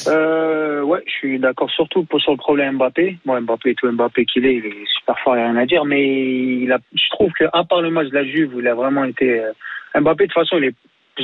Euh, 0.07 0.52
Ouais, 0.83 1.01
je 1.07 1.11
suis 1.11 1.39
d'accord 1.39 1.69
surtout 1.71 2.03
pour 2.03 2.21
sur 2.21 2.31
le 2.31 2.37
problème 2.37 2.75
Mbappé. 2.77 3.17
Moi, 3.25 3.41
Mbappé, 3.41 3.75
tout 3.75 3.91
Mbappé 3.91 4.25
qu'il 4.25 4.45
est, 4.45 4.55
il 4.55 4.65
est 4.65 4.87
super 4.99 5.17
fort, 5.19 5.35
il 5.35 5.39
n'y 5.39 5.43
a 5.43 5.51
rien 5.51 5.57
à 5.57 5.65
dire. 5.65 5.85
Mais 5.85 6.03
il 6.03 6.71
a, 6.71 6.77
je 6.93 7.09
trouve 7.11 7.31
qu'à 7.33 7.49
part 7.67 7.81
le 7.81 7.89
match 7.89 8.09
de 8.09 8.15
la 8.15 8.25
Juve, 8.25 8.55
où 8.55 8.59
il 8.59 8.67
a 8.67 8.75
vraiment 8.75 9.03
été... 9.05 9.39
euh, 9.39 9.51
Mbappé, 9.99 10.25
de 10.25 10.31
toute 10.31 10.41
façon, 10.41 10.57
il 10.57 10.65
est 10.65 10.75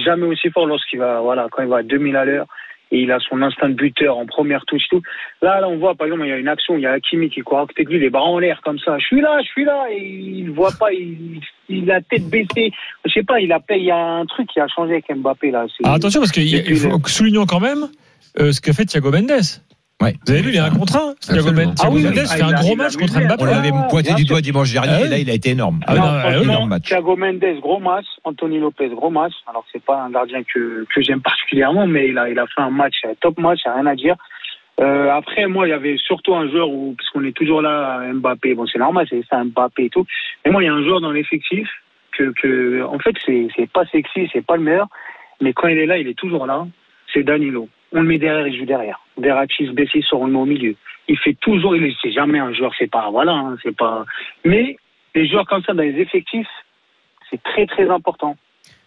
jamais 0.04 0.26
aussi 0.26 0.50
fort 0.50 0.66
lorsqu'il 0.68 1.00
va, 1.00 1.22
voilà, 1.22 1.48
quand 1.52 1.64
il 1.64 1.70
va 1.70 1.78
à 1.78 1.84
2000 1.84 2.16
à 2.16 2.26
l'heure. 2.26 2.48
Et 2.92 3.02
il 3.02 3.12
a 3.12 3.20
son 3.20 3.40
instinct 3.44 3.70
de 3.70 3.76
buteur 3.76 4.18
en 4.18 4.26
première 4.26 4.66
touche, 4.66 4.88
tout. 4.90 5.04
Là, 5.44 5.62
là, 5.62 5.70
on 5.70 5.78
voit, 5.78 5.94
par 5.94 6.08
exemple, 6.08 6.26
il 6.26 6.30
y 6.30 6.34
a 6.34 6.38
une 6.38 6.48
action, 6.48 6.76
il 6.76 6.82
y 6.82 6.88
a 6.88 6.94
Hakimi 6.94 7.30
qui 7.30 7.42
court 7.42 7.60
à 7.60 7.68
côté 7.68 7.84
de 7.84 7.90
lui, 7.90 8.00
les 8.00 8.10
bras 8.10 8.24
en 8.24 8.40
l'air, 8.40 8.62
comme 8.64 8.80
ça. 8.80 8.98
Je 8.98 9.06
suis 9.06 9.22
là, 9.22 9.38
je 9.44 9.48
suis 9.48 9.64
là. 9.64 9.86
Et 9.92 10.02
il 10.02 10.50
voit 10.50 10.72
pas, 10.80 10.92
il, 10.92 11.40
il 11.70 11.92
a 11.92 12.02
tête 12.02 12.28
baissée. 12.32 12.72
Je 13.06 13.12
sais 13.12 13.22
pas, 13.24 13.40
il 13.42 13.52
a, 13.52 13.62
il 13.76 13.84
y 13.84 13.92
a 13.92 13.96
un 13.96 14.26
truc 14.26 14.48
qui 14.50 14.60
a 14.60 14.68
changé 14.68 14.94
avec 14.94 15.06
Mbappé, 15.16 15.52
là. 15.52 15.68
Alors, 15.84 15.96
Attention, 15.98 16.22
parce 16.22 16.36
il 16.36 16.76
faut 16.78 17.00
soulignons 17.06 17.46
quand 17.46 17.60
même 17.60 17.90
euh, 18.40 18.52
ce 18.52 18.62
qu'a 18.62 18.74
fait 18.74 18.86
Thiago 18.86 19.12
Mendes. 19.12 19.32
Ouais. 20.02 20.14
Vous 20.26 20.32
avez 20.32 20.42
vu, 20.42 20.50
il 20.50 20.56
y 20.56 20.60
a 20.60 20.66
un 20.66 20.70
contre 20.72 20.96
un. 20.96 21.14
Thiago 21.20 21.40
Absolument. 21.50 21.62
Mendes, 21.66 21.74
Ah 21.78 21.82
Thiago 21.82 21.96
oui, 21.96 22.04
Mendes 22.04 22.14
oui. 22.16 22.20
fait 22.20 22.42
Ah, 22.42 22.46
un 22.46 22.50
il 22.50 22.56
a- 22.56 22.60
gros 22.62 22.76
match 22.78 22.96
contre 22.96 23.20
Mbappé. 23.20 23.44
On 23.44 23.46
Ah, 23.48 23.52
l'avait 23.52 23.72
pointé 23.90 24.14
du 24.14 24.24
doigt 24.24 24.40
dimanche 24.42 24.72
dernier, 24.72 24.92
Ah 24.94 25.00
et 25.00 25.04
oui. 25.04 25.10
là 25.10 25.18
il 25.20 25.30
a 25.30 25.34
été 25.34 25.50
énorme. 25.50 25.82
Ah 25.88 25.94
non, 25.96 26.00
non, 26.02 26.08
ah 26.08 26.14
oui, 26.16 26.22
franchement, 26.34 26.54
énorme 26.54 26.70
match. 26.70 26.84
Thiago 26.84 27.16
Mendes, 27.18 27.60
gros 27.62 27.80
match. 27.80 28.06
Anthony 28.24 28.60
Lopez, 28.60 28.90
gros 28.90 29.10
match. 29.10 29.34
Alors, 29.48 29.66
c'est 29.74 29.84
pas 29.84 30.02
un 30.02 30.10
gardien 30.10 30.42
que, 30.44 30.86
que 30.94 31.02
j'aime 31.02 31.22
particulièrement, 31.22 31.86
mais 31.86 32.08
il 32.08 32.18
a, 32.18 32.30
il 32.30 32.40
a 32.40 32.46
fait 32.48 32.62
un 32.62 32.70
match, 32.70 32.96
un 33.06 33.14
top 33.20 33.38
match, 33.40 33.60
rien 33.66 33.86
à 33.88 33.96
dire. 33.96 34.16
Euh, 34.80 35.10
après, 35.12 35.48
moi, 35.48 35.68
il 35.68 35.72
y 35.72 35.74
avait 35.74 35.98
surtout 35.98 36.34
un 36.34 36.50
joueur 36.50 36.70
où, 36.70 36.96
parce 36.98 37.10
qu'on 37.10 37.26
est 37.26 37.36
toujours 37.36 37.62
là, 37.62 38.00
Mbappé. 38.14 38.54
Bon, 38.56 38.66
c'est 38.68 38.80
normal, 38.80 39.06
c'est 39.10 39.22
ça, 39.30 39.44
Mbappé 39.44 39.84
et 39.86 39.90
tout. 39.90 40.06
Mais 40.46 40.52
moi, 40.52 40.64
il 40.64 40.68
y 40.68 40.70
a 40.70 40.74
un 40.74 40.84
joueur 40.86 41.02
dans 41.02 41.12
l'effectif 41.12 41.68
que, 42.18 42.32
que, 42.42 42.84
en 42.84 42.98
fait, 43.00 43.16
c'est 43.26 43.70
pas 43.74 43.86
sexy, 43.92 44.30
c'est 44.32 44.46
pas 44.46 44.56
le 44.56 44.64
meilleur. 44.64 44.88
Mais 45.42 45.52
quand 45.52 45.68
il 45.68 45.78
est 45.78 45.86
là, 45.86 45.98
il 45.98 46.08
est 46.08 46.18
toujours 46.18 46.46
là. 46.46 46.66
C'est 47.14 47.24
Danilo. 47.24 47.68
On 47.92 48.02
le 48.02 48.08
met 48.08 48.18
derrière, 48.20 48.48
il 48.48 48.58
joue 48.58 48.66
derrière. 48.66 49.00
Verratti, 49.18 49.68
Bessi, 49.74 50.04
on 50.12 50.26
le 50.28 50.32
met 50.34 50.40
au 50.40 50.46
milieu. 50.46 50.76
Il 51.08 51.18
fait 51.18 51.36
toujours, 51.42 51.76
il 51.76 51.84
est, 51.84 51.96
c'est 52.02 52.12
jamais 52.12 52.40
un 52.40 52.54
joueur, 52.54 52.72
c'est 52.78 52.90
pas, 52.90 53.10
voilà, 53.12 53.32
hein, 53.32 53.58
c'est 53.64 53.76
pas. 53.76 54.06
Mais 54.46 54.78
les 55.16 55.28
joueurs 55.28 55.48
comme 55.48 55.64
ça 55.64 55.74
dans 55.74 55.82
les 55.84 56.00
effectifs, 56.00 56.48
c'est 57.30 57.42
très 57.42 57.66
très 57.66 57.90
important. 57.90 58.36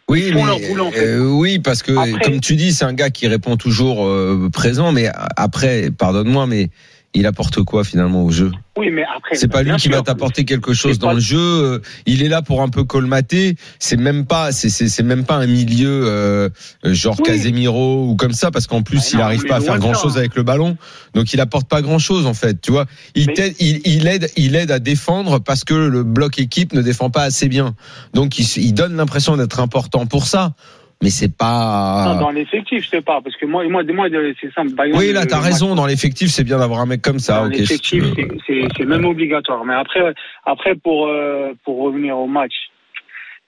Oui, 0.08 0.30
mais, 0.34 0.68
boulot, 0.68 0.86
en 0.86 0.90
fait. 0.90 1.04
euh, 1.04 1.30
oui, 1.30 1.58
parce 1.58 1.82
que 1.82 1.92
Après- 1.92 2.24
comme 2.24 2.40
tu 2.40 2.54
dis, 2.54 2.72
c'est 2.72 2.84
un 2.84 2.92
gars 2.92 3.10
qui 3.10 3.26
répond 3.28 3.56
toujours 3.56 4.06
euh, 4.06 4.48
présent, 4.52 4.92
mais 4.92 5.06
après, 5.36 5.90
pardonne-moi, 5.96 6.46
mais 6.46 6.68
il 7.14 7.26
apporte 7.26 7.62
quoi 7.62 7.84
finalement 7.84 8.24
au 8.24 8.30
jeu 8.30 8.50
Oui, 8.78 8.88
mais 8.90 9.02
après. 9.16 9.34
C'est 9.36 9.48
pas 9.48 9.62
lui 9.62 9.72
qui 9.76 9.80
sûr, 9.88 9.92
va 9.92 10.00
t'apporter 10.02 10.44
quelque 10.46 10.72
chose 10.72 10.98
dans 10.98 11.08
pas- 11.08 11.14
le 11.14 11.20
jeu. 11.20 11.38
euh, 11.38 11.78
Il 12.06 12.22
est 12.22 12.28
là 12.28 12.40
pour 12.40 12.62
un 12.62 12.68
peu 12.70 12.84
colmater. 12.84 13.56
C'est 13.78 13.98
même 13.98 14.24
pas, 14.24 14.50
c'est 14.50 14.70
c'est 14.70 14.88
c'est 14.88 15.02
même 15.02 15.24
pas 15.24 15.34
un 15.36 15.46
milieu 15.46 16.04
euh, 16.06 16.48
genre 16.84 17.16
Oui. 17.18 17.24
Casemiro 17.26 18.08
ou 18.08 18.16
comme 18.16 18.32
ça, 18.32 18.50
parce 18.50 18.66
qu'en 18.66 18.82
plus 18.82 19.00
Ah 19.04 19.08
il 19.12 19.16
non, 19.18 19.24
arrive 19.24 19.42
mais 19.42 19.48
pas 19.50 19.56
à 19.56 19.60
faire 19.60 19.78
grand 19.78 19.92
chose 19.94 20.14
hein. 20.16 20.20
avec 20.20 20.34
le 20.36 20.42
ballon. 20.42 20.78
Donc 21.14 21.32
il 21.34 21.40
apporte 21.40 21.68
pas 21.68 21.82
grand 21.82 21.98
chose 21.98 22.26
en 22.26 22.34
fait. 22.34 22.60
Tu 22.62 22.72
vois, 22.72 22.86
il 23.14 23.26
Mais- 23.26 23.34
t'aide, 23.34 23.54
il, 23.60 23.80
il 23.84 24.06
aide, 24.06 24.30
il 24.36 24.56
aide 24.56 24.70
à 24.70 24.78
défendre 24.78 25.38
parce 25.38 25.64
que 25.64 25.74
le 25.74 26.02
bloc 26.04 26.38
équipe 26.38 26.72
ne 26.72 26.80
défend 26.80 27.10
pas 27.10 27.24
assez 27.24 27.48
bien. 27.48 27.74
Donc 28.14 28.38
il, 28.38 28.46
il 28.56 28.72
donne 28.72 28.96
l'impression 28.96 29.36
d'être 29.36 29.60
important 29.60 30.06
pour 30.06 30.26
ça. 30.26 30.54
Mais 31.02 31.10
c'est 31.10 31.36
pas. 31.36 32.04
Non, 32.06 32.20
dans 32.20 32.30
l'effectif, 32.30 32.84
je 32.84 32.88
sais 32.88 33.00
pas, 33.02 33.20
parce 33.20 33.36
que 33.36 33.44
moi, 33.44 33.68
moi, 33.68 33.82
moi 33.92 34.06
c'est 34.40 34.52
simple. 34.54 34.70
Oui, 34.94 35.12
là, 35.12 35.26
t'as 35.26 35.38
le 35.38 35.42
raison. 35.44 35.74
Dans 35.74 35.86
l'effectif, 35.86 36.28
c'est 36.30 36.44
bien 36.44 36.58
d'avoir 36.58 36.80
un 36.80 36.86
mec 36.86 37.02
comme 37.02 37.18
ça. 37.18 37.40
dans 37.40 37.46
l'effectif, 37.48 38.04
c'est- 38.46 38.84
même 38.84 39.04
obligatoire. 39.04 39.64
Mais 39.64 39.74
après, 39.74 40.14
après 40.46 40.76
pour 40.76 41.08
euh, 41.08 41.52
pour 41.64 41.82
revenir 41.82 42.16
au 42.16 42.28
match, 42.28 42.54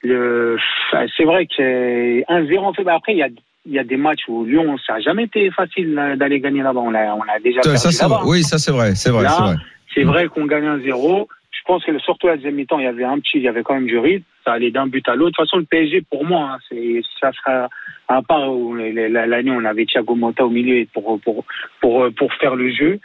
c'est 0.03 1.25
vrai 1.25 1.47
que 1.47 2.23
1-0 2.29 2.59
en 2.59 2.73
fait. 2.75 2.87
Après, 2.89 3.13
il 3.13 3.19
y 3.19 3.23
a 3.23 3.29
il 3.67 3.73
y 3.73 3.79
a 3.79 3.85
des 3.85 3.97
matchs 3.97 4.29
où 4.29 4.45
Lyon, 4.45 4.77
ça 4.87 4.95
a 4.97 5.01
jamais 5.01 5.25
été 5.25 5.51
facile 5.51 5.99
euh, 5.99 6.17
d'aller 6.17 6.39
gagner 6.41 6.63
là-bas. 6.63 6.81
On 6.81 6.93
a 6.95 7.15
on 7.15 7.23
a 7.23 7.39
déjà 7.43 7.63
Ça, 7.63 7.71
perdu 7.71 7.93
ça. 7.97 8.25
Oui, 8.27 8.43
ça 8.43 8.59
c'est 8.59 8.73
vrai, 8.73 8.95
c'est 8.95 9.11
vrai, 9.11 9.27
c'est 9.29 9.43
vrai. 9.43 9.57
C'est 9.95 10.03
vrai 10.03 10.27
qu'on 10.27 10.47
gagne 10.47 10.67
un 10.67 10.81
0. 10.81 11.29
Je 11.53 11.61
pense 11.67 11.85
que 11.85 11.97
surtout 12.01 12.27
à 12.27 12.31
la 12.31 12.37
deuxième 12.37 12.57
mi-temps, 12.57 12.79
il 12.79 12.85
y 12.85 12.89
avait 12.89 13.05
un 13.05 13.19
petit, 13.21 13.37
il 13.39 13.43
y 13.43 13.49
avait 13.49 13.63
quand 13.63 13.75
même 13.75 13.87
du 13.87 13.99
rythme. 13.99 14.25
Ça 14.45 14.53
allait 14.53 14.71
d'un 14.71 14.87
but 14.87 15.09
à 15.09 15.15
l'autre. 15.15 15.31
De 15.31 15.37
toute 15.37 15.47
façon, 15.47 15.59
le 15.59 15.65
PSG, 15.65 16.03
pour 16.03 16.25
moi, 16.25 16.59
hein, 16.59 16.77
ça 17.21 17.33
sera, 17.33 17.69
à 18.09 18.23
part 18.23 18.51
l'année 18.51 19.51
on 19.51 19.65
avait 19.65 19.87
Thiago 19.87 20.15
Motta 20.15 20.45
au 20.45 20.51
milieu 20.51 20.87
pour, 20.93 22.33
faire 22.41 22.55
le 22.55 22.71
jeu. 22.71 23.01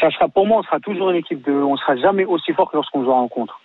Ça 0.00 0.10
sera, 0.10 0.28
pour 0.28 0.46
moi, 0.46 0.60
on 0.60 0.62
sera 0.62 0.80
toujours 0.80 1.10
une 1.10 1.16
équipe 1.16 1.44
de, 1.44 1.52
on 1.52 1.76
sera 1.76 1.96
jamais 1.96 2.24
aussi 2.24 2.52
fort 2.52 2.70
que 2.70 2.76
lorsqu'on 2.76 3.04
joue 3.04 3.10
en 3.10 3.20
rencontre. 3.20 3.60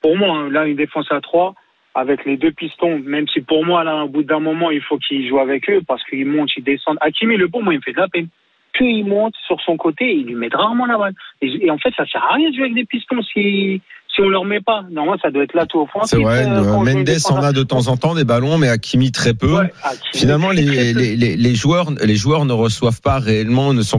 Pour 0.00 0.16
moi, 0.16 0.36
hein, 0.36 0.50
là, 0.50 0.66
une 0.66 0.76
défense 0.76 1.10
à 1.10 1.20
3, 1.20 1.54
avec 1.94 2.24
les 2.24 2.36
deux 2.36 2.52
pistons, 2.52 2.98
même 2.98 3.28
si 3.28 3.40
pour 3.40 3.64
moi, 3.64 3.84
là, 3.84 4.04
au 4.04 4.08
bout 4.08 4.22
d'un 4.22 4.40
moment, 4.40 4.70
il 4.70 4.80
faut 4.80 4.98
qu'il 4.98 5.28
joue 5.28 5.38
avec 5.38 5.68
eux 5.70 5.80
parce 5.86 6.02
qu'ils 6.04 6.26
montent, 6.26 6.56
ils 6.56 6.64
descendent. 6.64 6.98
Hakimi, 7.00 7.36
le 7.36 7.48
bon, 7.48 7.62
moi, 7.62 7.74
il 7.74 7.78
me 7.78 7.82
fait 7.82 7.92
de 7.92 8.00
la 8.00 8.08
peine. 8.08 8.28
Plus 8.72 8.90
il 8.90 9.06
monte 9.06 9.34
sur 9.46 9.60
son 9.60 9.76
côté, 9.76 10.12
il 10.12 10.26
lui 10.26 10.34
met 10.34 10.48
rarement 10.52 10.86
la 10.86 10.98
balle. 10.98 11.14
Et, 11.40 11.66
et 11.66 11.70
en 11.70 11.78
fait, 11.78 11.94
ça 11.96 12.04
sert 12.06 12.24
à 12.24 12.34
rien 12.34 12.50
de 12.50 12.54
jouer 12.54 12.64
avec 12.64 12.74
des 12.74 12.84
pistons 12.84 13.22
si, 13.22 13.80
si 14.14 14.20
on 14.20 14.28
leur 14.28 14.44
met 14.44 14.60
pas. 14.60 14.84
Normalement, 14.90 15.18
ça 15.22 15.30
doit 15.30 15.42
être 15.44 15.54
là 15.54 15.66
tout 15.66 15.80
offensif. 15.80 16.10
C'est 16.16 16.22
vrai, 16.22 16.46
euh, 16.46 16.62
Mendes 16.62 17.08
en 17.30 17.42
a 17.42 17.52
de 17.52 17.62
temps 17.62 17.88
en 17.88 17.96
temps 17.96 18.14
des 18.14 18.24
ballons, 18.24 18.58
mais 18.58 18.68
Hakimi 18.68 19.10
très 19.12 19.34
peu. 19.34 19.58
Ouais, 19.58 19.72
Hakimi, 19.82 20.00
Finalement, 20.14 20.50
les, 20.50 20.64
très 20.66 20.92
peu. 20.92 20.98
les, 21.00 21.16
les, 21.16 21.36
les 21.36 21.54
joueurs, 21.54 21.90
les 22.02 22.16
joueurs 22.16 22.44
ne 22.44 22.52
reçoivent 22.52 23.00
pas 23.00 23.18
réellement, 23.18 23.72
ne 23.74 23.82
sont, 23.82 23.98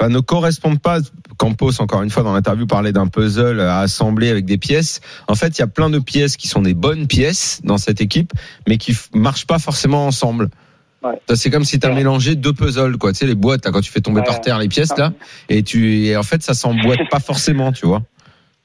ne 0.00 0.20
correspondent 0.20 0.80
pas. 0.80 0.98
Campos, 1.38 1.80
encore 1.80 2.02
une 2.02 2.10
fois, 2.10 2.22
dans 2.22 2.34
l'interview, 2.34 2.66
parlait 2.66 2.92
d'un 2.92 3.08
puzzle 3.08 3.58
à 3.60 3.80
assembler 3.80 4.28
avec 4.30 4.44
des 4.44 4.58
pièces. 4.58 5.00
En 5.26 5.34
fait, 5.34 5.58
il 5.58 5.60
y 5.60 5.64
a 5.64 5.66
plein 5.66 5.90
de 5.90 5.98
pièces 5.98 6.36
qui 6.36 6.46
sont 6.46 6.62
des 6.62 6.74
bonnes 6.74 7.06
pièces 7.08 7.60
dans 7.64 7.78
cette 7.78 8.00
équipe, 8.00 8.32
mais 8.68 8.76
qui 8.78 8.96
marchent 9.14 9.46
pas 9.46 9.58
forcément 9.58 10.06
ensemble. 10.06 10.50
C'est 11.34 11.50
comme 11.50 11.64
si 11.64 11.80
tu 11.80 11.86
as 11.86 11.90
Ouais. 11.90 11.96
mélangé 11.96 12.36
deux 12.36 12.52
puzzles, 12.52 12.96
quoi. 12.96 13.12
Tu 13.12 13.18
sais, 13.20 13.26
les 13.26 13.34
boîtes, 13.34 13.64
là, 13.64 13.72
quand 13.72 13.80
tu 13.80 13.90
fais 13.90 14.00
tomber 14.00 14.20
Ouais. 14.20 14.26
par 14.26 14.40
terre 14.40 14.58
les 14.60 14.68
pièces, 14.68 14.96
là, 14.96 15.12
et 15.48 15.64
tu, 15.64 16.04
et 16.06 16.16
en 16.16 16.22
fait, 16.22 16.44
ça 16.44 16.54
s'emboîte 16.54 17.00
pas 17.10 17.18
forcément, 17.18 17.72
tu 17.72 17.86
vois. 17.86 18.02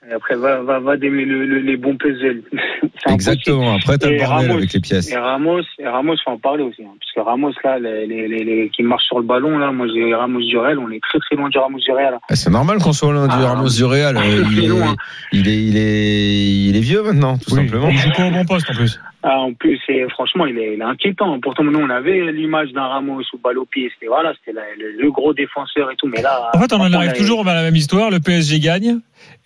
Et 0.10 0.14
après, 0.14 0.36
va, 0.36 0.62
va, 0.62 0.80
va 0.80 0.96
démêler 0.96 1.26
le- 1.26 1.46
le- 1.46 1.60
les 1.60 1.76
bons 1.76 1.98
puzzles. 1.98 2.42
Exactement. 3.10 3.76
Après, 3.76 3.98
t'as 3.98 4.10
le 4.10 4.18
bordel 4.18 4.48
Ramos. 4.48 4.58
avec 4.58 4.72
les 4.74 4.80
pièces. 4.80 5.12
Et 5.12 5.18
Ramos, 5.18 5.60
et 5.80 5.86
Ramos, 5.88 6.16
faut 6.24 6.32
en 6.32 6.38
parler 6.38 6.64
aussi. 6.64 6.82
hein, 6.84 6.94
parce 7.00 7.12
que 7.14 7.20
Ramos, 7.30 7.52
là, 7.64 7.78
les, 7.80 8.08
les, 8.08 8.28
les, 8.28 8.44
les- 8.44 8.70
qui 8.70 8.84
marchent 8.84 9.06
sur 9.06 9.18
le 9.20 9.26
ballon, 9.26 9.58
là, 9.58 9.72
moi, 9.72 9.86
j'ai 9.94 10.14
Ramos 10.16 10.40
du 10.40 10.58
Real, 10.58 10.80
on 10.80 10.90
est 10.92 11.02
très 11.02 11.20
très 11.20 11.36
loin 11.36 11.50
du 11.50 11.58
Ramos 11.58 11.80
du 11.80 11.92
Real. 11.92 12.12
là. 12.14 12.20
Ah, 12.30 12.36
C'est 12.36 12.50
normal 12.50 12.78
qu'on 12.80 12.94
soit 12.94 13.12
loin 13.12 13.28
du 13.28 13.34
Ah, 13.38 13.48
Ramos 13.54 13.70
du 13.70 13.84
Real. 13.84 14.16
Il 14.52 14.64
est, 14.64 14.70
hein. 14.82 14.96
il 15.34 15.48
est, 15.50 15.58
il 15.64 15.78
est, 15.78 16.68
il 16.70 16.78
est 16.78 16.82
vieux 16.82 17.04
maintenant, 17.04 17.38
tout 17.38 17.54
Oui, 17.56 17.66
simplement. 17.66 17.90
Il 17.90 17.98
joue 17.98 18.12
pas 18.16 18.28
au 18.28 18.32
bon 18.32 18.46
poste 18.46 18.70
en 18.72 18.74
plus. 18.76 19.00
Ah, 19.30 19.40
en 19.40 19.54
plus, 19.54 19.78
c'est, 19.86 20.08
franchement, 20.10 20.46
il 20.46 20.58
est, 20.58 20.76
il 20.76 20.80
est 20.80 20.84
inquiétant. 20.86 21.38
Pourtant, 21.42 21.66
nous, 21.66 21.78
on 21.80 21.90
avait 21.90 22.32
l'image 22.32 22.72
d'un 22.72 22.88
Ramos 22.88 23.20
ou 23.34 23.38
balle 23.44 23.58
au 23.58 23.66
pied. 23.66 23.90
C'était, 23.94 24.08
voilà, 24.08 24.32
c'était 24.40 24.54
la- 24.56 24.62
le, 24.80 25.02
le 25.02 25.12
gros 25.12 25.34
défenseur 25.34 25.92
et 25.92 25.96
tout. 25.98 26.08
Mais 26.08 26.22
là. 26.22 26.50
En 26.54 26.60
fait, 26.60 26.72
on 26.72 26.80
en 26.80 26.94
arrive 26.94 27.12
toujours 27.12 27.46
à 27.46 27.54
la 27.54 27.62
même 27.64 27.76
histoire. 27.76 28.10
Le 28.10 28.22
PSG 28.22 28.62
gagne 28.62 29.00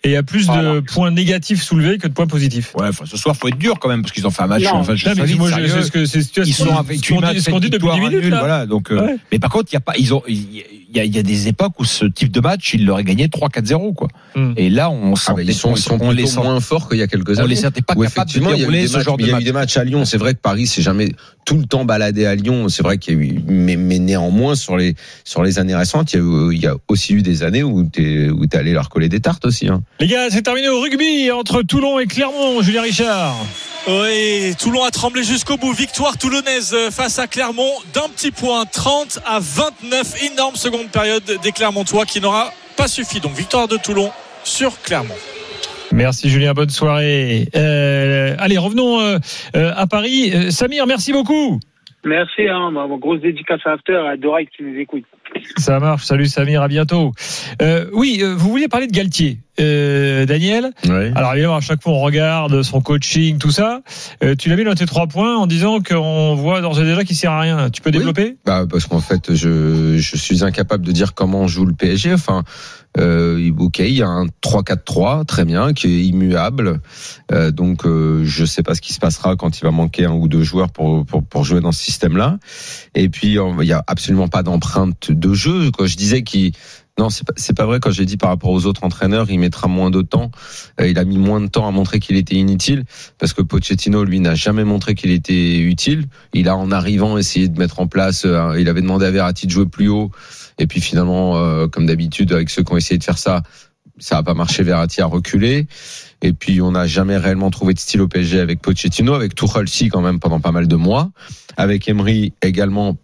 et 0.04 0.10
il 0.10 0.12
y 0.12 0.16
a 0.16 0.22
plus 0.22 0.46
de 0.46 0.52
Voilà. 0.52 0.80
points 0.82 1.10
négatifs 1.10 1.62
soulevés 1.62 1.98
que 1.98 2.06
de 2.06 2.12
points 2.12 2.28
positifs. 2.28 2.74
Ouais, 2.76 2.86
enfin, 2.88 3.06
ce 3.06 3.16
soir, 3.16 3.34
faut 3.34 3.48
être 3.48 3.58
dur 3.58 3.80
quand 3.80 3.88
même, 3.88 4.02
parce 4.02 4.12
qu'ils 4.12 4.24
ont 4.26 4.30
fait 4.30 4.42
un 4.42 4.46
match, 4.46 4.62
Non. 4.64 4.74
enfin, 4.76 4.94
je 4.94 5.08
Non, 5.08 5.14
mais 5.16 5.34
moi, 5.34 5.48
c'est 5.50 5.82
ce 5.82 5.90
que 5.90 6.04
c'est 6.04 6.18
Ils 6.20 6.52
ce 6.54 6.62
qu'on- 6.62 6.70
sont 6.70 6.76
avec 6.78 6.98
ce 7.04 7.50
qu'on 7.50 7.58
dit, 7.58 7.70
depuis 7.70 7.88
10 7.90 8.00
minutes. 8.00 8.24
là. 8.30 8.38
Voilà, 8.38 8.66
donc, 8.66 8.92
euh, 8.92 9.00
Ouais. 9.04 9.16
mais 9.32 9.38
par 9.40 9.50
contre, 9.50 9.70
il 9.72 9.74
y 9.74 9.78
a 9.78 9.80
pas, 9.80 9.94
ils 9.98 10.14
ont, 10.14 10.22
il 10.28 10.58
y 10.58 10.62
a, 11.00 11.04
il 11.04 11.14
y 11.14 11.18
a 11.18 11.22
des 11.22 11.48
époques 11.48 11.72
où 11.78 11.84
ce 11.84 12.04
type 12.04 12.30
de 12.32 12.40
match, 12.40 12.74
ils 12.74 12.84
l'auraient 12.84 13.04
gagné 13.04 13.28
3-4-0, 13.28 13.94
quoi. 13.94 14.08
Hmm. 14.34 14.52
Et 14.56 14.70
là, 14.70 14.90
on 14.90 15.14
Ah, 15.26 15.34
bah, 15.34 15.42
ils 15.42 15.54
sont, 15.54 15.70
on, 15.70 15.74
ils 15.76 15.80
sont 15.80 15.98
on 16.00 16.10
les 16.10 16.26
sent- 16.26 16.40
moins 16.40 16.60
forts 16.60 16.88
qu'il 16.88 16.98
y 16.98 17.02
a 17.02 17.06
quelques 17.06 17.38
on 17.38 17.40
années. 17.40 17.48
les 17.48 17.56
sentait 17.56 17.82
pas 17.82 17.94
capables 17.94 18.00
de 18.00 18.06
effectivement, 18.06 18.50
il 18.50 18.52
y 18.52 18.54
a 18.54 18.56
eu 18.56 18.58
dérouler 18.60 18.80
des 18.82 18.88
ce 18.88 18.92
matchs, 18.96 19.04
genre 19.04 19.16
de 19.16 19.22
il 19.22 19.28
y 19.28 19.32
a 19.32 19.40
eu 19.40 19.44
des 19.44 19.52
matchs 19.52 19.76
à 19.76 19.84
Lyon. 19.84 20.04
C'est 20.04 20.18
vrai 20.18 20.34
que 20.34 20.40
Paris 20.40 20.66
s'est 20.66 20.82
jamais 20.82 21.12
tout 21.44 21.56
le 21.56 21.64
temps 21.66 21.84
baladé 21.84 22.26
à 22.26 22.34
Lyon. 22.34 22.68
C'est 22.68 22.82
vrai 22.82 22.98
qu'il 22.98 23.14
y 23.14 23.16
a 23.16 23.20
eu, 23.20 23.40
mais, 23.46 23.76
mais 23.76 23.98
néanmoins 23.98 24.54
sur 24.54 24.76
les 24.76 24.94
sur 25.24 25.42
les 25.42 25.58
années 25.58 25.74
récentes, 25.76 26.12
il 26.12 26.16
y 26.16 26.20
a, 26.20 26.24
eu- 26.24 26.52
il 26.54 26.60
y 26.60 26.66
a 26.66 26.74
aussi 26.88 27.14
eu 27.14 27.22
des 27.22 27.42
années 27.42 27.62
où 27.62 27.84
t'es 27.84 28.28
où 28.30 28.46
t'es 28.46 28.58
allé 28.58 28.72
leur 28.72 28.88
coller 28.88 29.08
des 29.08 29.20
tartes 29.20 29.44
aussi. 29.44 29.68
Hein. 29.68 29.82
Les 30.00 30.06
gars, 30.06 30.28
c'est 30.30 30.42
terminé 30.42 30.68
au 30.68 30.80
rugby 30.80 31.30
entre 31.30 31.62
Toulon 31.62 31.98
et 31.98 32.06
Clermont. 32.06 32.60
Julien 32.62 32.82
Richard. 32.82 33.36
Oui, 33.88 34.54
Toulon 34.60 34.84
a 34.84 34.92
tremblé 34.92 35.24
jusqu'au 35.24 35.56
bout. 35.56 35.72
Victoire 35.72 36.16
toulonnaise 36.16 36.76
face 36.90 37.18
à 37.18 37.26
Clermont 37.26 37.72
d'un 37.92 38.08
petit 38.14 38.30
point, 38.30 38.64
30 38.64 39.18
à 39.26 39.40
29. 39.40 40.22
Énorme 40.32 40.54
seconde 40.54 40.88
période 40.88 41.24
des 41.42 41.50
Clermontois 41.50 42.04
qui 42.04 42.20
n'aura 42.20 42.52
pas 42.76 42.86
suffi. 42.86 43.18
Donc 43.18 43.32
victoire 43.32 43.66
de 43.66 43.76
Toulon 43.76 44.12
sur 44.44 44.80
Clermont. 44.82 45.16
Merci 45.92 46.30
Julien, 46.30 46.54
bonne 46.54 46.70
soirée. 46.70 47.48
Euh, 47.56 48.36
allez, 48.38 48.56
revenons 48.56 49.00
euh, 49.00 49.18
euh, 49.56 49.72
à 49.76 49.88
Paris. 49.88 50.30
Euh, 50.32 50.50
Samir, 50.50 50.86
merci 50.86 51.12
beaucoup. 51.12 51.58
Merci, 52.04 52.48
hein, 52.48 52.72
bon, 52.72 52.98
grosse 52.98 53.20
dédicace 53.20 53.60
à 53.64 53.72
After, 53.72 53.94
à 53.94 54.16
Doraï 54.16 54.46
qui 54.46 54.64
nous 54.64 54.76
écoute. 54.78 55.04
Ça 55.56 55.78
marche. 55.78 56.04
Salut 56.04 56.26
Samir, 56.26 56.62
à 56.62 56.68
bientôt. 56.68 57.12
Euh, 57.60 57.86
oui, 57.92 58.18
euh, 58.22 58.34
vous 58.34 58.50
vouliez 58.50 58.68
parler 58.68 58.88
de 58.88 58.92
Galtier, 58.92 59.38
euh, 59.62 60.26
Daniel. 60.26 60.70
Alors 61.14 61.32
évidemment, 61.32 61.56
à 61.56 61.60
chaque 61.60 61.82
fois 61.82 61.92
on 61.92 62.00
regarde 62.00 62.62
son 62.62 62.80
coaching, 62.80 63.38
tout 63.38 63.50
ça. 63.50 63.80
Euh, 64.22 64.34
tu 64.36 64.48
l'as 64.48 64.56
mis 64.56 64.64
dans 64.64 64.74
tes 64.74 64.86
trois 64.86 65.06
points 65.06 65.36
en 65.36 65.46
disant 65.46 65.80
qu'on 65.80 66.34
voit 66.34 66.60
d'ores 66.60 66.80
et 66.80 66.84
déjà 66.84 67.04
qu'il 67.04 67.16
sert 67.16 67.30
à 67.32 67.40
rien. 67.40 67.70
Tu 67.70 67.80
peux 67.82 67.90
Oui. 67.90 67.98
développer? 67.98 68.36
Bah, 68.44 68.64
parce 68.70 68.86
qu'en 68.86 69.00
fait, 69.00 69.34
je, 69.34 69.96
je 69.98 70.16
suis 70.16 70.44
incapable 70.44 70.84
de 70.84 70.92
dire 70.92 71.14
comment 71.14 71.46
joue 71.46 71.64
le 71.66 71.74
PSG. 71.74 72.12
Enfin, 72.14 72.44
euh, 72.98 73.50
ok, 73.58 73.78
il 73.78 73.94
y 73.94 74.02
a 74.02 74.08
un 74.08 74.26
3-4-3, 74.42 75.24
très 75.24 75.44
bien, 75.44 75.72
qui 75.72 75.86
est 75.86 76.04
immuable. 76.04 76.80
Euh, 77.32 77.50
donc, 77.50 77.86
euh, 77.86 78.22
je 78.24 78.44
sais 78.44 78.62
pas 78.62 78.74
ce 78.74 78.80
qui 78.82 78.92
se 78.92 78.98
passera 79.00 79.36
quand 79.36 79.58
il 79.58 79.64
va 79.64 79.70
manquer 79.70 80.04
un 80.04 80.12
ou 80.12 80.28
deux 80.28 80.42
joueurs 80.42 80.70
pour, 80.70 81.04
pour, 81.06 81.22
pour 81.24 81.44
jouer 81.44 81.60
dans 81.60 81.72
ce 81.72 81.82
système-là. 81.82 82.38
Et 82.94 83.08
puis, 83.08 83.38
il 83.38 83.66
y 83.66 83.72
a 83.72 83.82
absolument 83.86 84.28
pas 84.28 84.42
d'empreinte 84.42 85.10
de 85.10 85.32
jeu. 85.34 85.70
Quand 85.70 85.86
je 85.86 85.96
disais 85.96 86.22
qu'il 86.22 86.52
non, 86.98 87.08
c'est 87.08 87.24
pas, 87.26 87.34
pas 87.56 87.66
vrai. 87.66 87.80
Quand 87.80 87.90
j'ai 87.90 88.04
dit 88.04 88.18
par 88.18 88.28
rapport 88.28 88.50
aux 88.50 88.66
autres 88.66 88.84
entraîneurs, 88.84 89.30
il 89.30 89.38
mettra 89.38 89.66
moins 89.66 89.90
de 89.90 90.02
temps. 90.02 90.30
Euh, 90.80 90.88
il 90.88 90.98
a 90.98 91.04
mis 91.04 91.16
moins 91.16 91.40
de 91.40 91.46
temps 91.46 91.66
à 91.66 91.70
montrer 91.70 92.00
qu'il 92.00 92.16
était 92.16 92.34
inutile, 92.34 92.84
parce 93.18 93.32
que 93.32 93.40
Pochettino, 93.40 94.04
lui, 94.04 94.20
n'a 94.20 94.34
jamais 94.34 94.64
montré 94.64 94.94
qu'il 94.94 95.10
était 95.10 95.58
utile. 95.58 96.06
Il 96.34 96.48
a, 96.48 96.56
en 96.56 96.70
arrivant, 96.70 97.16
essayé 97.16 97.48
de 97.48 97.58
mettre 97.58 97.80
en 97.80 97.86
place. 97.86 98.24
euh, 98.26 98.60
il 98.60 98.68
avait 98.68 98.82
demandé 98.82 99.06
à 99.06 99.10
Verratti 99.10 99.46
de 99.46 99.52
jouer 99.52 99.66
plus 99.66 99.88
haut, 99.88 100.10
et 100.58 100.66
puis 100.66 100.80
finalement, 100.80 101.38
euh, 101.38 101.66
comme 101.66 101.86
d'habitude, 101.86 102.32
avec 102.32 102.50
ceux 102.50 102.62
qui 102.62 102.72
ont 102.72 102.76
essayé 102.76 102.98
de 102.98 103.04
faire 103.04 103.18
ça, 103.18 103.42
ça 103.98 104.16
n'a 104.16 104.22
pas 104.22 104.34
marché. 104.34 104.62
Verratti 104.62 105.00
a 105.00 105.06
reculé. 105.06 105.66
Et 106.20 106.32
puis, 106.32 106.60
on 106.60 106.72
n'a 106.72 106.86
jamais 106.86 107.16
réellement 107.16 107.50
trouvé 107.50 107.74
de 107.74 107.78
style 107.78 108.00
au 108.00 108.08
PSG 108.08 108.38
avec 108.38 108.60
Pochettino, 108.60 109.14
avec 109.14 109.34
Tuchel 109.34 109.66
quand 109.90 110.00
même 110.02 110.20
pendant 110.20 110.40
pas 110.40 110.52
mal 110.52 110.68
de 110.68 110.76
mois, 110.76 111.10
avec 111.56 111.88
Emery 111.88 112.32
également. 112.42 112.96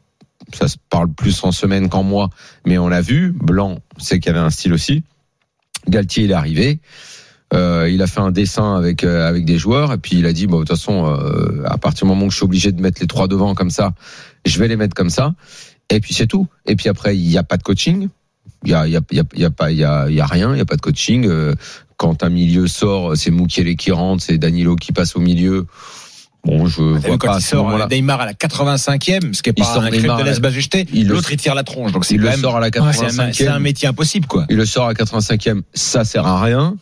Ça 0.55 0.69
se 0.69 0.76
parle 0.90 1.12
plus 1.12 1.45
en 1.45 1.52
semaine 1.52 1.88
qu'en 1.88 2.02
mois, 2.02 2.31
mais 2.64 2.78
on 2.78 2.88
l'a 2.88 3.00
vu. 3.00 3.33
Blanc, 3.33 3.78
c'est 3.99 4.19
qu'il 4.19 4.31
avait 4.31 4.38
un 4.38 4.50
style 4.50 4.73
aussi. 4.73 5.02
Galtier, 5.88 6.25
il 6.25 6.31
est 6.31 6.35
arrivé. 6.35 6.81
Euh, 7.55 7.88
il 7.90 8.02
a 8.02 8.07
fait 8.07 8.21
un 8.21 8.31
dessin 8.31 8.76
avec 8.76 9.05
euh, 9.05 9.26
avec 9.26 9.47
des 9.47 9.57
joueurs 9.57 9.95
et 9.95 9.99
puis 9.99 10.19
il 10.19 10.26
a 10.26 10.35
dit 10.35 10.47
bon 10.47 10.61
de 10.61 10.64
toute 10.64 10.76
façon 10.76 11.07
euh, 11.07 11.62
à 11.64 11.78
partir 11.78 12.05
du 12.05 12.11
moment 12.11 12.26
où 12.26 12.31
je 12.31 12.37
suis 12.37 12.45
obligé 12.45 12.73
de 12.73 12.83
mettre 12.83 13.00
les 13.00 13.07
trois 13.07 13.26
devant 13.26 13.55
comme 13.55 13.71
ça, 13.71 13.95
je 14.45 14.59
vais 14.59 14.69
les 14.69 14.76
mettre 14.76 14.95
comme 14.95 15.09
ça 15.09 15.35
et 15.88 16.00
puis 16.00 16.12
c'est 16.12 16.26
tout. 16.26 16.47
Et 16.67 16.76
puis 16.76 16.90
après 16.90 17.17
il 17.17 17.26
n'y 17.26 17.38
a 17.38 17.43
pas 17.43 17.57
de 17.57 17.62
coaching, 17.62 18.09
il 18.64 18.71
y 18.71 18.75
a 18.75 18.87
il 18.87 18.93
y 18.93 18.97
a 18.97 19.00
y 19.11 19.45
a, 19.45 19.47
a 19.47 19.50
pas 19.50 19.71
il 19.71 19.78
y 19.78 19.85
a 19.85 20.26
rien, 20.26 20.52
il 20.52 20.59
y 20.59 20.61
a 20.61 20.67
pas 20.67 20.76
de 20.76 20.83
coaching. 20.83 21.26
Euh, 21.26 21.55
quand 21.97 22.23
un 22.23 22.28
milieu 22.28 22.69
sort, 22.69 23.17
c'est 23.17 23.31
Moukielé 23.31 23.76
qui 23.76 23.90
rentre, 23.90 24.23
c'est 24.23 24.38
Danilo 24.38 24.76
qui 24.76 24.93
passe 24.93 25.17
au 25.17 25.21
milieu. 25.21 25.67
Bon, 26.49 26.67
je 26.67 26.81
vois 26.81 27.00
pas 27.00 27.19
quand 27.19 27.33
à 27.35 27.38
il 27.38 27.43
sort 27.43 27.64
moment-là. 27.67 27.85
euh, 27.85 27.95
Neymar 27.95 28.21
à 28.23 28.26
la 28.26 28.33
85e, 28.33 29.35
ce 29.35 29.43
qui 29.43 29.50
est 29.50 29.52
Il 29.57 29.62
pas 29.62 29.75
sort 29.75 29.83
un 29.83 29.90
Neymar 29.90 30.17
de 30.17 30.23
à 30.23 30.25
la- 30.25 30.31
laisse 30.31 30.40
majesté. 30.40 30.87
Il 30.93 31.07
le- 31.07 31.14
L'autre, 31.14 31.31
il 31.31 31.37
tire 31.37 31.55
la 31.55 31.62
tronche. 31.62 31.93
Donc 31.93 32.05
c'est 32.07 32.17
le 32.17 32.25
même, 32.28 32.40
sort 32.40 32.57
à 32.57 32.61
la 32.61 32.71
c'est 32.73 32.78
un, 32.81 32.93
c'est 32.93 33.47
un 33.49 33.59
85e. 33.59 33.59
métier 33.62 33.88
impossible, 33.88 34.26
quoi. 34.26 34.47
Il 34.49 34.57
le 34.57 34.64
sort 34.64 34.85
à 34.87 34.88
la 34.88 34.95
85e, 34.95 35.62
ça 35.75 36.05
sert 36.05 36.26
à 36.26 36.43
rien. 36.43 36.76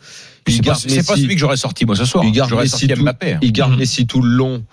C'est 0.47 0.61
pas, 0.65 0.75
celui 0.75 1.33
que 1.35 1.39
j'aurais 1.39 1.57
sorti, 1.57 1.85
moi, 1.85 1.97
ce 1.97 2.05
soir. 2.05 2.23
Il 2.23 2.31
garde 2.31 2.49
J'aurais 2.49 2.63
Messi 2.63 2.71
sorti 2.71 2.87
tout- 2.87 3.01
Mbappé. 3.03 3.37
Il 3.41 3.51
garde 3.51 3.73
Mhm. 3.73 3.79
Messi 3.79 4.07
tout 4.07 4.21
le 4.21 4.29
long. 4.29 4.63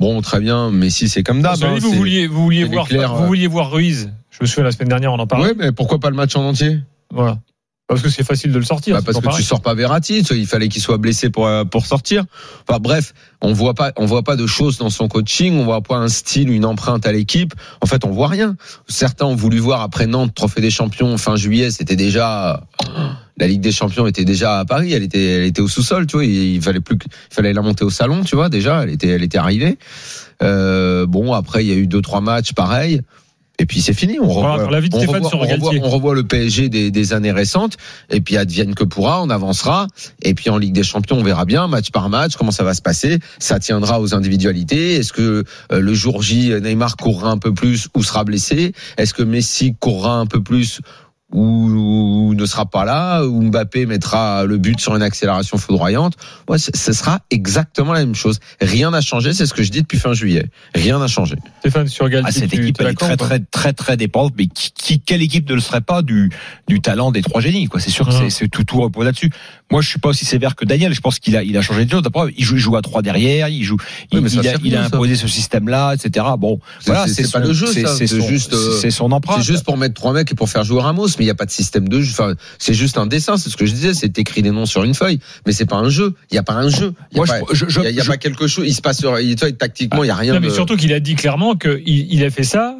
Bon, 0.00 0.22
très 0.22 0.40
bien. 0.40 0.70
Messi, 0.70 1.10
c'est 1.10 1.22
comme 1.22 1.42
d'hab. 1.42 1.56
Vous 1.58 1.64
hein, 1.66 1.76
vous 1.78 1.90
c'est- 1.90 1.96
vouliez, 1.96 2.26
vous 2.26 2.42
vouliez 2.44 2.64
voir, 2.64 2.86
vous 2.88 2.96
euh. 2.96 3.26
vouliez 3.26 3.46
voir 3.46 3.70
Ruiz. 3.70 4.10
Je 4.30 4.38
me 4.40 4.46
souviens 4.46 4.64
la 4.64 4.72
semaine 4.72 4.88
dernière, 4.88 5.12
on 5.12 5.18
en 5.18 5.26
parlait. 5.26 5.48
Ouais, 5.48 5.54
mais 5.56 5.72
pourquoi 5.72 5.98
pas 6.00 6.08
le 6.08 6.16
match 6.16 6.34
en 6.34 6.42
entier? 6.48 6.78
Voilà. 7.12 7.38
Parce 7.92 8.02
que 8.02 8.08
c'est 8.10 8.24
facile 8.24 8.52
de 8.52 8.58
le 8.58 8.64
sortir. 8.64 8.96
Bah, 8.96 9.02
Parce 9.04 9.18
que 9.18 9.22
tu 9.22 9.28
pareil. 9.28 9.44
sors 9.44 9.60
pas 9.60 9.74
Verratti. 9.74 10.20
Il 10.20 10.46
fallait 10.46 10.68
qu'il 10.68 10.80
soit 10.80 10.98
blessé 10.98 11.30
pour 11.30 11.46
euh, 11.46 11.64
pour 11.64 11.86
sortir. 11.86 12.24
Enfin 12.68 12.78
bref, 12.78 13.12
on 13.40 13.52
voit 13.52 13.74
pas 13.74 13.92
on 13.96 14.06
voit 14.06 14.22
pas 14.22 14.36
de 14.36 14.46
choses 14.46 14.78
dans 14.78 14.90
son 14.90 15.08
coaching. 15.08 15.58
On 15.58 15.64
voit 15.64 15.82
pas 15.82 15.96
un 15.96 16.08
style, 16.08 16.50
une 16.50 16.64
empreinte 16.64 17.06
à 17.06 17.12
l'équipe. 17.12 17.54
En 17.80 17.86
fait, 17.86 18.04
on 18.04 18.10
voit 18.10 18.28
rien. 18.28 18.56
Certains 18.88 19.26
ont 19.26 19.34
voulu 19.34 19.58
voir 19.58 19.82
après 19.82 20.06
Nantes 20.06 20.34
Trophée 20.34 20.60
des 20.60 20.70
Champions 20.70 21.18
fin 21.18 21.36
juillet. 21.36 21.70
C'était 21.70 21.96
déjà 21.96 22.64
la 23.38 23.46
Ligue 23.46 23.60
des 23.60 23.72
Champions 23.72 24.06
était 24.06 24.24
déjà 24.24 24.58
à 24.58 24.64
Paris. 24.64 24.92
Elle 24.92 25.02
était 25.02 25.24
elle 25.24 25.44
était 25.44 25.60
au 25.60 25.68
sous-sol. 25.68 26.06
Tu 26.06 26.16
vois, 26.16 26.24
il, 26.24 26.62
fallait 26.62 26.80
plus 26.80 26.96
il 27.04 27.34
fallait 27.34 27.52
la 27.52 27.62
monter 27.62 27.84
au 27.84 27.90
salon. 27.90 28.24
Tu 28.24 28.36
vois 28.36 28.48
déjà, 28.48 28.84
elle 28.84 28.90
était 28.90 29.08
elle 29.08 29.22
était 29.22 29.38
arrivée. 29.38 29.78
Euh, 30.42 31.06
bon 31.06 31.32
après 31.32 31.64
il 31.64 31.68
y 31.68 31.72
a 31.72 31.76
eu 31.76 31.86
deux 31.86 32.02
trois 32.02 32.20
matchs 32.20 32.52
pareils. 32.52 33.02
Et 33.58 33.66
puis 33.66 33.80
c'est 33.80 33.92
fini. 33.94 34.18
On 34.18 34.26
revoit, 34.28 34.64
on 34.96 35.40
revoit- 35.58 35.70
on 35.84 35.88
revoit 35.90 36.14
le 36.14 36.24
PSG 36.24 36.68
des, 36.68 36.90
des 36.90 37.12
années 37.12 37.32
récentes. 37.32 37.76
Et 38.10 38.20
puis 38.20 38.36
advienne 38.36 38.74
que 38.74 38.82
pourra, 38.84 39.22
on 39.22 39.30
avancera. 39.30 39.86
Et 40.22 40.34
puis 40.34 40.50
en 40.50 40.56
Ligue 40.58 40.72
des 40.72 40.82
Champions, 40.82 41.16
on 41.18 41.22
verra 41.22 41.44
bien 41.44 41.68
match 41.68 41.90
par 41.90 42.08
match 42.08 42.34
comment 42.36 42.50
ça 42.50 42.64
va 42.64 42.74
se 42.74 42.82
passer. 42.82 43.20
Ça 43.38 43.58
tiendra 43.60 44.00
aux 44.00 44.14
individualités. 44.14 44.94
Est-ce 44.96 45.12
que 45.12 45.44
euh, 45.72 45.80
le 45.80 45.94
jour 45.94 46.22
J, 46.22 46.52
Neymar 46.60 46.96
courra 46.96 47.30
un 47.30 47.38
peu 47.38 47.52
plus 47.54 47.88
ou 47.94 48.02
sera 48.02 48.24
blessé? 48.24 48.72
Est-ce 48.96 49.14
que 49.14 49.22
Messi 49.22 49.74
courra 49.78 50.14
un 50.16 50.26
peu 50.26 50.42
plus 50.42 50.80
ou, 51.32 52.28
ou 52.28 52.34
ne 52.34 52.46
sera 52.46 52.66
pas 52.66 52.84
là 52.84 53.22
Ou 53.24 53.42
Mbappé 53.42 53.86
mettra 53.86 54.44
le 54.44 54.58
but 54.58 54.80
sur 54.80 54.94
une 54.94 55.02
accélération 55.02 55.56
foudroyante 55.58 56.14
Ouais, 56.48 56.58
ce 56.58 56.92
sera 56.92 57.20
exactement 57.30 57.92
la 57.92 58.00
même 58.00 58.14
chose. 58.14 58.38
Rien 58.60 58.90
n'a 58.90 59.00
changé. 59.00 59.32
C'est 59.32 59.46
ce 59.46 59.54
que 59.54 59.62
je 59.62 59.70
dis 59.70 59.82
depuis 59.82 59.98
fin 59.98 60.12
juillet. 60.12 60.46
Rien 60.74 60.98
n'a 60.98 61.06
changé. 61.06 61.36
Stéphane 61.60 61.88
sur 61.88 62.08
Galtier. 62.08 62.28
Ah, 62.28 62.32
cette 62.32 62.52
équipe 62.54 62.76
elle 62.80 62.88
est 62.88 62.94
très 62.94 63.16
très 63.16 63.40
très 63.40 63.72
très 63.72 63.96
dépendante 63.96 64.34
mais 64.36 64.46
qui, 64.46 64.70
qui- 64.72 65.00
quelle 65.00 65.22
équipe 65.22 65.48
ne 65.48 65.54
le 65.54 65.60
serait 65.60 65.80
pas 65.80 66.02
du 66.02 66.30
du 66.68 66.80
talent 66.80 67.10
des 67.12 67.22
trois 67.22 67.40
génies 67.40 67.66
quoi 67.66 67.80
c'est 67.80 67.90
sûr 67.90 68.06
que 68.06 68.12
c'est- 68.12 68.30
c'est 68.30 68.48
tout 68.48 68.64
tout 68.64 68.80
repose 68.80 69.04
là-dessus 69.04 69.30
moi 69.70 69.80
je 69.80 69.88
suis 69.88 69.98
pas 69.98 70.10
aussi 70.10 70.24
sévère 70.24 70.54
que 70.56 70.64
Daniel 70.64 70.92
je 70.94 71.00
pense 71.00 71.18
qu'il 71.18 71.36
a 71.36 71.42
il 71.42 71.56
a 71.56 71.62
changé 71.62 71.84
de 71.84 71.90
choses 71.90 72.02
D'abord, 72.02 72.28
il 72.36 72.44
joue 72.44 72.56
il 72.56 72.60
joue 72.60 72.76
à 72.76 72.82
trois 72.82 73.02
derrière 73.02 73.48
il 73.48 73.62
joue 73.64 73.76
il, 74.10 74.16
Oui, 74.18 74.22
mais 74.24 74.28
ça 74.28 74.40
il 74.42 74.48
a, 74.48 74.54
il 74.64 74.76
a 74.76 74.80
ça. 74.80 74.86
imposé 74.96 75.16
ce 75.16 75.28
système 75.28 75.68
là 75.68 75.94
etc 75.94 76.26
bon 76.38 76.60
C'est- 76.80 76.86
voilà 76.92 77.06
c'est- 77.06 77.22
pas 77.22 77.28
son- 77.28 77.38
le 77.48 77.52
jeu, 77.52 77.66
c'est 77.66 77.82
ça. 77.86 77.94
c'est 77.96 78.26
juste, 78.28 78.52
euh, 78.52 78.78
c'est 78.80 78.90
son 78.90 79.10
empreinte 79.12 79.38
C'est 79.42 79.52
juste 79.52 79.64
pour 79.64 79.76
mettre 79.76 79.94
trois 79.94 80.12
mecs 80.12 80.30
et 80.30 80.34
pour 80.34 80.48
faire 80.48 80.64
jouer 80.64 80.80
Ramos, 80.82 81.08
mais 81.22 81.24
il 81.24 81.26
n'y 81.26 81.30
a 81.30 81.36
pas 81.36 81.46
de 81.46 81.50
système 81.52 81.88
de 81.88 82.00
jeu. 82.00 82.10
Enfin, 82.10 82.34
c'est 82.58 82.74
juste 82.74 82.98
un 82.98 83.06
dessin, 83.06 83.36
c'est 83.36 83.48
ce 83.48 83.56
que 83.56 83.64
je 83.64 83.72
disais, 83.72 83.94
c'est 83.94 84.18
écrit 84.18 84.42
des 84.42 84.50
noms 84.50 84.66
sur 84.66 84.82
une 84.82 84.94
feuille, 84.94 85.20
mais 85.46 85.52
c'est 85.52 85.66
pas 85.66 85.76
un 85.76 85.88
jeu. 85.88 86.14
Il 86.30 86.34
n'y 86.34 86.38
a 86.38 86.42
pas 86.42 86.54
un 86.54 86.68
jeu. 86.68 86.94
Il 87.12 87.18
y 87.18 87.20
a 87.20 87.24
pas, 87.24 87.38
je, 87.52 87.66
je, 87.68 87.80
il 87.80 87.84
y 87.84 87.86
a, 87.86 87.90
il 87.90 87.96
y 87.96 88.00
a 88.00 88.02
je- 88.04 88.08
pas 88.08 88.16
quelque 88.16 88.46
chose. 88.48 88.64
Il 88.66 88.74
se 88.74 88.80
passe 88.82 88.98
sur, 88.98 89.18
il- 89.20 89.36
tactiquement, 89.36 90.02
il 90.02 90.08
y 90.08 90.10
a 90.10 90.16
rien. 90.16 90.34
Non, 90.34 90.40
mais 90.40 90.48
de- 90.48 90.52
surtout 90.52 90.76
qu'il 90.76 90.92
a 90.92 90.98
dit 91.00 91.14
clairement 91.14 91.54
qu'il 91.54 91.80
il 91.86 92.24
a 92.24 92.30
fait 92.30 92.42
ça 92.44 92.76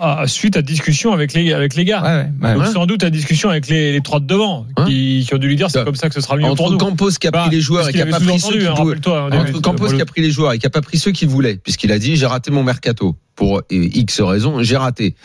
à- 0.00 0.24
suite 0.26 0.56
à 0.56 0.62
discussion 0.62 1.12
avec 1.12 1.34
les, 1.34 1.52
avec 1.52 1.74
les 1.74 1.84
gars. 1.84 2.02
Ouais, 2.02 2.08
ouais, 2.08 2.48
ouais. 2.48 2.54
Donc, 2.54 2.62
Ouais. 2.66 2.72
sans 2.72 2.86
doute 2.86 3.02
à 3.04 3.10
discussion 3.10 3.50
avec 3.50 3.68
les, 3.68 3.92
les 3.92 4.00
trois 4.00 4.18
de 4.20 4.24
devant, 4.26 4.66
Hein 4.76 4.84
qui, 4.86 5.24
qui 5.26 5.34
ont 5.34 5.38
dû 5.38 5.46
lui 5.48 5.56
dire 5.56 5.70
c'est 5.70 5.78
Ouais. 5.80 5.84
comme 5.84 5.94
ça 5.96 6.08
que 6.08 6.14
ce 6.14 6.20
sera 6.20 6.36
mieux 6.36 6.42
pour 6.42 6.52
Entre 6.52 6.70
nous. 6.72 6.78
Campos 6.78 7.10
qui 7.20 7.26
a 7.26 7.30
Bah, 7.30 7.42
pris 7.46 7.56
les 7.56 7.60
joueurs 7.60 7.88
et 7.88 7.92
qui 7.92 8.00
a 8.00 8.06
pas 8.06 8.20
pris 8.20 8.38
ceux 8.40 8.66
hein, 8.68 8.72
Entre. 8.74 9.60
Campos 9.60 9.88
qui 9.92 10.00
a 10.00 10.06
pris 10.06 10.22
les 10.22 10.30
joueurs 10.30 10.52
et 10.52 10.58
qui 10.58 10.66
a 10.66 10.70
pas 10.70 10.80
pris 10.80 10.98
ceux 10.98 11.10
qu'il 11.12 11.28
voulait, 11.28 11.56
puisqu'il 11.56 11.92
a 11.92 11.98
dit 11.98 12.16
j'ai 12.16 12.26
raté 12.26 12.50
mon 12.50 12.62
mercato 12.62 13.16
pour 13.34 13.58
euh, 13.58 13.62
X 13.70 14.20
raisons, 14.22 14.62
j'ai 14.62 14.76
raté. 14.76 15.16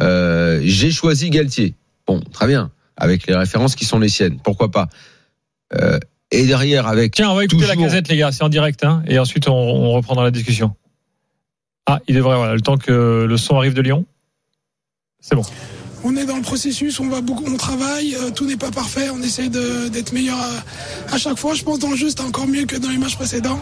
Euh, 0.00 0.60
j'ai 0.62 0.90
choisi 0.90 1.30
Galtier. 1.30 1.74
Bon, 2.06 2.20
très 2.32 2.46
bien, 2.46 2.70
avec 2.96 3.26
les 3.26 3.34
références 3.34 3.74
qui 3.74 3.84
sont 3.84 3.98
les 3.98 4.08
siennes, 4.08 4.38
pourquoi 4.42 4.70
pas? 4.70 4.88
Euh, 5.74 5.98
et 6.30 6.46
derrière 6.46 6.86
avec 6.86 7.14
Tiens, 7.14 7.30
on 7.30 7.34
va 7.34 7.44
écouter 7.44 7.66
la 7.66 7.76
casette, 7.76 8.08
les 8.08 8.16
gars, 8.16 8.32
c'est 8.32 8.44
en 8.44 8.48
direct, 8.48 8.84
hein, 8.84 9.02
et 9.06 9.18
ensuite 9.18 9.48
on, 9.48 9.52
on 9.54 9.92
reprendra 9.92 10.24
la 10.24 10.30
discussion. 10.30 10.74
Ah, 11.86 12.00
il 12.06 12.14
devrait, 12.14 12.36
voilà, 12.36 12.54
le 12.54 12.60
temps 12.60 12.76
que 12.76 13.24
le 13.28 13.36
son 13.38 13.56
arrive 13.56 13.74
de 13.74 13.80
Lyon. 13.82 14.04
C'est 15.20 15.34
bon. 15.34 15.42
On 16.04 16.14
est 16.16 16.26
dans 16.26 16.36
le 16.36 16.42
processus, 16.42 17.00
on 17.00 17.08
va 17.08 17.20
beaucoup, 17.20 17.44
on 17.46 17.56
travaille, 17.56 18.14
euh, 18.14 18.30
tout 18.30 18.46
n'est 18.46 18.56
pas 18.56 18.70
parfait, 18.70 19.10
on 19.10 19.20
essaie 19.20 19.48
de- 19.48 19.88
d'être 19.88 20.12
meilleur 20.12 20.38
à, 20.38 21.14
à 21.14 21.18
chaque 21.18 21.36
fois. 21.38 21.54
Je 21.54 21.64
pense 21.64 21.80
dans 21.80 21.90
le 21.90 21.96
jeu 21.96 22.08
c'était 22.08 22.22
encore 22.22 22.46
mieux 22.46 22.66
que 22.66 22.76
dans 22.76 22.88
les 22.90 22.98
matchs 22.98 23.16
précédents. 23.16 23.60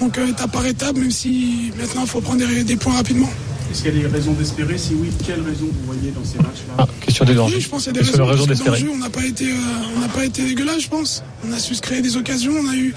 Donc 0.00 0.16
euh, 0.16 0.28
étape 0.28 0.50
par 0.50 0.64
étape, 0.64 0.96
même 0.96 1.10
si 1.10 1.72
maintenant 1.78 2.02
il 2.02 2.08
faut 2.08 2.22
prendre 2.22 2.38
des, 2.46 2.64
des 2.64 2.76
points 2.76 2.94
rapidement. 2.94 3.28
Est-ce 3.74 3.82
qu'il 3.82 3.96
y 3.96 4.04
a 4.04 4.08
des 4.08 4.14
raisons 4.14 4.32
d'espérer 4.34 4.78
Si 4.78 4.94
oui, 4.94 5.10
quelles 5.26 5.40
raisons 5.40 5.66
vous 5.66 5.84
voyez 5.92 6.12
dans 6.12 6.24
ces 6.24 6.38
matchs-là 6.38 6.74
Ah, 6.78 6.86
question 7.00 7.24
des 7.24 7.34
dangers. 7.34 7.56
Oui, 7.56 7.60
je 7.60 7.68
pense 7.68 7.82
qu'il 7.82 7.92
y 7.96 7.98
a 7.98 8.02
des 8.02 8.08
raisons. 8.08 8.46
d'espérer. 8.46 8.78
jeu, 8.78 8.88
on 8.94 8.98
n'a 8.98 9.10
pas 9.10 9.24
été, 9.24 9.50
euh, 9.50 9.56
on 9.96 10.00
n'a 10.00 10.06
pas 10.08 10.24
été 10.24 10.44
dégueulasse, 10.44 10.82
je 10.82 10.88
pense. 10.88 11.24
On 11.44 11.52
a 11.52 11.58
su 11.58 11.74
se 11.74 11.82
créer 11.82 12.00
des 12.00 12.16
occasions, 12.16 12.52
on 12.52 12.68
a 12.70 12.76
eu, 12.76 12.94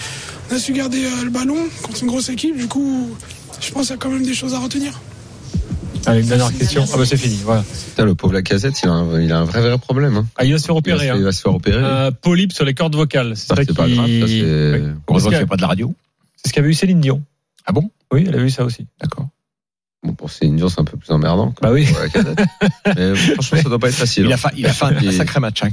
on 0.52 0.56
a 0.56 0.60
su 0.60 0.74
garder 0.74 1.04
euh, 1.04 1.24
le 1.24 1.32
ballon 1.32 1.58
contre 1.82 2.04
une 2.04 2.10
grosse 2.10 2.30
équipe. 2.30 2.56
Du 2.56 2.68
coup, 2.68 3.10
je 3.60 3.72
pense 3.72 3.88
qu'il 3.88 3.96
y 3.96 3.96
a 3.96 3.98
quand 3.98 4.12
même 4.12 4.24
des 4.24 4.36
choses 4.36 4.54
à 4.54 4.60
retenir. 4.60 5.02
Allez, 6.06 6.22
une 6.22 6.28
dernière 6.28 6.56
question. 6.56 6.86
Ah 6.94 6.98
bah 6.98 7.06
c'est 7.08 7.18
fini, 7.18 7.40
voilà. 7.44 7.66
Putain, 7.90 8.06
le 8.06 8.14
pauvre 8.14 8.34
Lacazette, 8.34 8.80
il 8.84 8.88
a 8.88 8.92
un, 8.94 9.20
il 9.20 9.32
a 9.32 9.40
un 9.40 9.46
vrai 9.46 9.62
vrai 9.62 9.78
problème. 9.80 10.16
Hein. 10.16 10.28
Ah, 10.38 10.46
il 10.46 10.52
va 10.54 10.60
se 10.60 10.66
faire 10.68 10.76
Il, 10.76 10.88
va 10.90 10.94
opérer. 10.96 11.10
hein. 11.10 11.16
il 11.18 11.24
va 11.24 11.32
se 11.32 11.42
faire 11.42 11.56
opérer. 11.56 11.84
Un 11.84 12.12
polype 12.12 12.54
sur 12.54 12.64
les 12.66 12.76
cordes 12.76 12.96
vocales. 12.96 13.34
C'est 13.36 13.48
Ça, 13.48 13.56
c'est 13.58 13.74
pas 13.76 13.88
qui- 13.88 13.96
grave, 13.96 14.08
ça, 14.22 14.28
c'est-. 14.28 14.42
Heureusement 15.10 15.30
qu'il 15.30 15.30
n'y 15.30 15.36
C'est 15.38 15.42
a 15.42 15.48
pas 15.48 15.56
de 15.58 15.62
la 15.62 15.68
radio. 15.68 15.94
ce 16.46 16.54
qu'avait 16.54 16.70
eu 16.70 16.74
Céline 16.76 17.02
Dion. 17.02 17.24
Ah 17.66 17.72
bon? 17.74 17.90
Oui, 18.14 18.26
elle 18.28 18.36
a 18.36 18.38
vu 18.38 18.52
ça 18.52 18.64
aussi. 18.64 18.86
D'accord. 19.02 19.28
Bon, 20.04 20.14
pour 20.14 20.30
Céline 20.30 20.56
Dion, 20.58 20.70
c'est 20.70 20.80
un 20.80 20.84
peu 20.84 20.96
plus 20.96 21.12
emmerdant. 21.12 21.54
Bah 21.62 21.72
oui. 21.72 21.88
Mais 22.96 23.16
franchement, 23.16 23.58
ça 23.64 23.70
doit 23.70 23.80
pas 23.80 23.90
être 23.90 23.96
facile. 23.96 24.26
Il 24.26 24.32
a 24.32 24.36
hein. 24.36 24.38
fait, 24.38 24.48
il 24.56 24.66
a 24.66 24.72
fait 24.74 24.86
un, 24.86 25.12
sacré 25.12 25.40
match, 25.40 25.64
hein, 25.64 25.70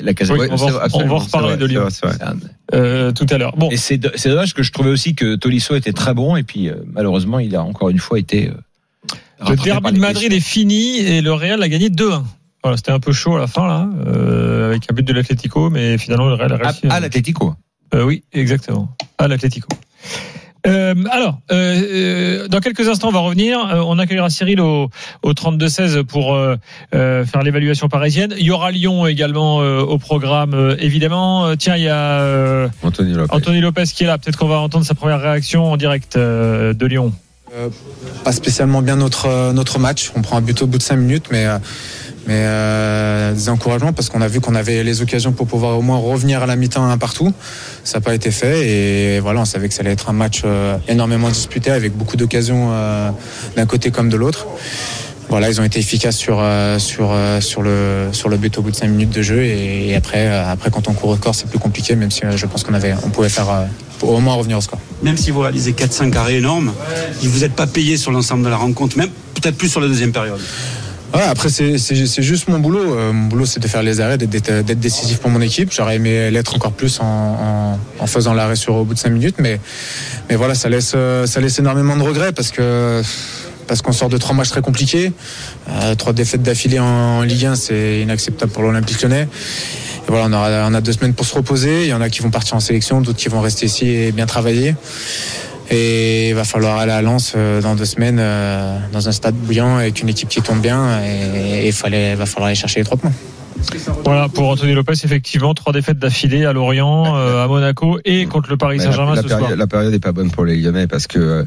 la 0.00 0.12
casette. 0.14 0.36
Oui, 0.38 0.46
on 0.50 0.56
va- 0.56 0.86
on 0.92 1.06
va 1.06 1.14
reparler 1.16 1.56
de 1.56 1.64
Lyon. 1.66 1.88
Euh, 2.74 3.12
tout 3.12 3.26
à 3.30 3.38
l'heure. 3.38 3.56
Bon, 3.56 3.70
Et 3.70 3.76
c'est 3.78 3.96
do- 3.98 4.10
c'est 4.14 4.28
dommage 4.28 4.52
que 4.54 4.62
je 4.62 4.72
trouvais 4.72 4.90
aussi 4.90 5.14
que 5.14 5.36
Tolisso 5.36 5.74
était 5.74 5.92
très 5.92 6.12
bon 6.14 6.36
et 6.36 6.42
puis 6.42 6.68
euh, 6.68 6.74
malheureusement 6.86 7.38
il 7.38 7.54
a 7.56 7.62
encore 7.62 7.88
une 7.90 7.98
fois 7.98 8.18
été. 8.18 8.48
euh, 8.50 9.48
le 9.50 9.56
derby 9.56 9.92
de 9.92 9.98
Madrid 9.98 10.32
est 10.32 10.40
fini 10.40 10.98
et 10.98 11.20
le 11.22 11.32
Real 11.32 11.62
a 11.62 11.68
gagné 11.68 11.88
2-1. 11.88 12.22
Voilà, 12.62 12.76
c'était 12.76 12.92
un 12.92 13.00
peu 13.00 13.12
chaud 13.12 13.36
à 13.36 13.40
la 13.40 13.46
fin 13.46 13.66
là, 13.66 13.88
euh, 14.06 14.68
avec 14.68 14.84
un 14.90 14.94
but 14.94 15.02
de 15.06 15.12
l'Atlético, 15.12 15.68
mais 15.70 15.98
finalement 15.98 16.28
le 16.28 16.34
Real 16.34 16.52
a 16.52 16.56
réussi. 16.56 16.86
À, 16.88 16.94
à 16.94 17.00
l'Atlético. 17.00 17.54
Euh, 17.94 18.04
oui, 18.04 18.22
exactement. 18.32 18.94
À 19.18 19.28
l'Atlético. 19.28 19.68
Euh, 20.66 20.94
alors, 21.10 21.40
euh, 21.50 21.82
euh, 22.44 22.48
dans 22.48 22.60
quelques 22.60 22.88
instants, 22.88 23.08
on 23.08 23.12
va 23.12 23.18
revenir. 23.20 23.58
Euh, 23.58 23.82
on 23.84 23.98
accueillera 23.98 24.30
Cyril 24.30 24.60
au, 24.60 24.90
au 25.22 25.32
32-16 25.32 26.04
pour 26.04 26.34
euh, 26.34 26.56
euh, 26.94 27.24
faire 27.24 27.42
l'évaluation 27.42 27.88
parisienne. 27.88 28.34
Il 28.38 28.44
y 28.44 28.50
aura 28.50 28.70
Lyon 28.70 29.06
également 29.06 29.60
euh, 29.60 29.80
au 29.80 29.98
programme, 29.98 30.54
euh, 30.54 30.76
évidemment. 30.78 31.46
Euh, 31.46 31.56
tiens, 31.56 31.76
il 31.76 31.82
y 31.82 31.88
a 31.88 32.20
euh, 32.20 32.68
Anthony 32.82 33.12
Lopez. 33.14 33.34
Anthony 33.34 33.60
Lopez 33.60 33.84
qui 33.92 34.04
est 34.04 34.06
là. 34.06 34.18
Peut-être 34.18 34.38
qu'on 34.38 34.46
va 34.48 34.58
entendre 34.58 34.84
sa 34.84 34.94
première 34.94 35.20
réaction 35.20 35.64
en 35.72 35.76
direct 35.76 36.16
euh, 36.16 36.72
de 36.74 36.86
Lyon. 36.86 37.12
pas 38.24 38.32
spécialement 38.32 38.82
bien 38.82 38.96
notre 38.96 39.52
notre 39.52 39.78
match. 39.80 40.12
On 40.14 40.22
prend 40.22 40.36
un 40.36 40.42
but 40.42 40.62
au 40.62 40.66
bout 40.66 40.78
de 40.78 40.82
cinq 40.82 40.96
minutes, 40.96 41.26
mais 41.32 41.46
euh, 41.46 41.58
mais 42.26 42.44
euh, 42.46 43.32
des 43.32 43.48
encouragements 43.48 43.92
parce 43.92 44.08
qu'on 44.08 44.20
a 44.20 44.28
vu 44.28 44.40
qu'on 44.40 44.54
avait 44.54 44.84
les 44.84 45.02
occasions 45.02 45.32
pour 45.32 45.46
pouvoir 45.46 45.78
au 45.78 45.82
moins 45.82 45.98
revenir 45.98 46.42
à 46.42 46.46
la 46.46 46.56
mi-temps 46.56 46.84
un 46.84 46.98
partout. 46.98 47.32
Ça 47.84 47.98
n'a 47.98 48.02
pas 48.02 48.14
été 48.14 48.30
fait 48.30 48.68
et 48.68 49.20
voilà, 49.20 49.40
on 49.40 49.44
savait 49.44 49.68
que 49.68 49.74
ça 49.74 49.80
allait 49.80 49.92
être 49.92 50.08
un 50.08 50.12
match 50.12 50.42
euh, 50.44 50.76
énormément 50.88 51.28
disputé 51.28 51.70
avec 51.70 51.96
beaucoup 51.96 52.16
d'occasions 52.16 52.68
euh, 52.70 53.10
d'un 53.56 53.66
côté 53.66 53.90
comme 53.90 54.08
de 54.08 54.16
l'autre. 54.16 54.46
Voilà, 55.28 55.48
ils 55.48 55.60
ont 55.60 55.64
été 55.64 55.78
efficaces 55.78 56.16
sur 56.16 56.44
sur 56.76 57.16
sur 57.40 57.62
le 57.62 58.08
sur 58.12 58.28
le 58.28 58.36
but 58.36 58.58
au 58.58 58.62
bout 58.62 58.70
de 58.70 58.76
cinq 58.76 58.88
minutes 58.88 59.10
de 59.10 59.22
jeu 59.22 59.42
et, 59.42 59.94
après 59.96 60.26
après 60.26 60.70
quand 60.70 60.88
on 60.88 60.92
court 60.92 61.10
au 61.10 61.16
score 61.16 61.34
c'est 61.34 61.48
plus 61.48 61.60
compliqué 61.60 61.96
même 61.96 62.10
si 62.10 62.20
je 62.36 62.44
pense 62.44 62.64
qu'on 62.64 62.74
avait 62.74 62.94
on 63.02 63.08
pouvait 63.08 63.30
faire 63.30 63.66
au 64.02 64.20
moins 64.20 64.34
revenir 64.34 64.58
au 64.58 64.60
score. 64.60 64.80
Même 65.02 65.16
si 65.16 65.30
vous 65.30 65.40
réalisez 65.40 65.72
4-5 65.72 66.14
arrêts 66.16 66.36
énormes, 66.36 66.72
vous 67.22 67.38
n'êtes 67.38 67.54
pas 67.54 67.66
payé 67.66 67.96
sur 67.96 68.10
l'ensemble 68.10 68.44
de 68.44 68.50
la 68.50 68.56
rencontre, 68.56 68.98
même 68.98 69.10
peut-être 69.34 69.56
plus 69.56 69.68
sur 69.68 69.80
la 69.80 69.88
deuxième 69.88 70.12
période. 70.12 70.40
Ouais, 71.14 71.22
après, 71.28 71.50
c'est 71.50 71.76
juste 72.22 72.48
mon 72.48 72.58
boulot. 72.58 72.94
Euh, 72.96 73.12
mon 73.12 73.26
boulot, 73.28 73.44
c'est 73.44 73.60
de 73.60 73.68
faire 73.68 73.82
les 73.82 74.00
arrêts, 74.00 74.16
d'être- 74.16 74.62
décisif 74.64 75.18
pour 75.18 75.30
mon 75.30 75.42
équipe. 75.42 75.70
J'aurais 75.70 75.96
aimé 75.96 76.30
l'être 76.30 76.54
encore 76.56 76.72
plus 76.72 76.98
en, 77.00 77.78
faisant 78.06 78.32
l'arrêt 78.34 78.56
sur 78.56 78.74
au 78.76 78.84
bout 78.84 78.94
de 78.94 78.98
cinq 78.98 79.10
minutes, 79.10 79.36
mais, 79.38 79.60
mais 80.30 80.36
voilà, 80.36 80.54
ça 80.54 80.68
laisse, 80.68 80.92
euh, 80.94 81.26
ça 81.26 81.40
laisse 81.40 81.58
énormément 81.58 81.96
de 81.96 82.02
regrets 82.02 82.32
parce 82.32 82.50
que 82.50 83.02
parce 83.68 83.80
qu'on 83.80 83.92
sort 83.92 84.08
de 84.08 84.18
trois 84.18 84.34
matchs 84.34 84.50
très 84.50 84.60
compliqués. 84.60 85.12
Euh, 85.70 85.94
trois 85.94 86.12
défaites 86.12 86.42
d'affilée 86.42 86.80
en, 86.80 86.84
en 86.84 87.22
Ligue 87.22 87.46
1, 87.46 87.54
c'est 87.54 88.00
inacceptable 88.00 88.50
pour 88.50 88.62
l'Olympique 88.64 89.00
lyonnais. 89.02 89.22
Et 89.28 90.08
voilà, 90.10 90.26
on, 90.28 90.32
aura, 90.32 90.66
on 90.68 90.74
a 90.74 90.80
deux 90.80 90.92
semaines 90.92 91.14
pour 91.14 91.24
se 91.24 91.34
reposer. 91.34 91.82
Il 91.84 91.88
y 91.88 91.94
en 91.94 92.00
a 92.00 92.10
qui 92.10 92.20
vont 92.22 92.30
partir 92.30 92.56
en 92.56 92.60
sélection, 92.60 93.00
d'autres 93.00 93.18
qui 93.18 93.28
vont 93.28 93.40
rester 93.40 93.66
ici 93.66 93.86
et 93.88 94.12
bien 94.12 94.26
travailler. 94.26 94.74
Et 95.70 96.30
il 96.30 96.34
va 96.34 96.44
falloir 96.44 96.78
aller 96.78 96.92
à 96.92 97.00
Lens 97.02 97.32
euh, 97.36 97.60
dans 97.62 97.74
deux 97.74 97.84
semaines 97.84 98.18
euh, 98.20 98.78
dans 98.92 99.08
un 99.08 99.12
stade 99.12 99.34
bouillant 99.34 99.76
avec 99.76 100.02
une 100.02 100.08
équipe 100.08 100.28
qui 100.28 100.42
tourne 100.42 100.60
bien 100.60 101.00
et 101.02 101.66
il 101.66 101.72
fallait, 101.72 102.14
va 102.14 102.26
falloir 102.26 102.46
aller 102.48 102.56
chercher 102.56 102.80
les 102.80 102.84
trois 102.84 102.98
points. 102.98 103.12
Voilà 104.04 104.28
pour 104.28 104.48
Anthony 104.48 104.74
Lopez, 104.74 104.94
effectivement, 105.04 105.54
trois 105.54 105.72
défaites 105.72 105.98
d'affilée 105.98 106.44
à 106.44 106.52
Lorient, 106.52 107.16
euh, 107.16 107.44
à 107.44 107.46
Monaco 107.48 107.98
et 108.04 108.26
contre 108.26 108.50
le 108.50 108.56
Paris 108.56 108.80
Saint-Germain 108.80 109.14
la, 109.14 109.22
ce 109.22 109.28
soir. 109.28 109.38
période, 109.40 109.58
la 109.58 109.66
période 109.68 109.94
est 109.94 110.00
pas 110.00 110.12
bonne 110.12 110.30
pour 110.30 110.44
les 110.44 110.56
Lyonnais 110.56 110.86
parce 110.88 111.06
que. 111.06 111.18
euh, 111.18 111.44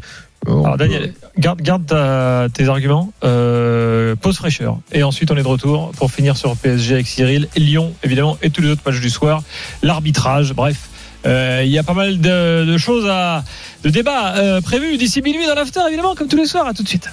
Alors 0.47 0.71
peut- 0.73 0.77
Daniel, 0.77 1.13
garde, 1.37 1.61
garde 1.61 1.85
ta- 1.85 2.47
tes 2.53 2.67
arguments, 2.69 3.11
euh, 3.23 4.15
pause 4.15 4.37
fraîcheur. 4.37 4.77
Et 4.93 5.03
ensuite 5.03 5.29
on 5.31 5.35
est 5.37 5.43
de 5.43 5.47
retour 5.47 5.91
pour 5.97 6.09
finir 6.11 6.37
sur 6.37 6.55
PSG 6.55 6.93
avec 6.93 7.07
Cyril, 7.07 7.47
Lyon 7.57 7.93
évidemment 8.03 8.37
et 8.41 8.49
tous 8.49 8.61
les 8.61 8.69
autres 8.69 8.81
matchs 8.85 9.01
du 9.01 9.09
soir, 9.09 9.43
l'arbitrage, 9.83 10.53
bref. 10.53 10.89
Euh, 11.25 11.61
Il 11.65 11.71
y 11.71 11.77
a 11.77 11.83
pas 11.83 11.93
mal 11.93 12.19
de, 12.19 12.65
de 12.65 12.77
choses 12.77 13.07
à 13.09 13.43
de 13.83 13.89
débats 13.89 14.35
euh, 14.35 14.61
prévus 14.61 14.97
d'ici 14.97 15.21
minuit 15.21 15.45
dans 15.45 15.55
l'after 15.55 15.81
évidemment 15.87 16.15
comme 16.15 16.27
tous 16.27 16.37
les 16.37 16.45
soirs. 16.45 16.67
À 16.67 16.73
tout 16.73 16.83
de 16.83 16.87
suite. 16.87 17.09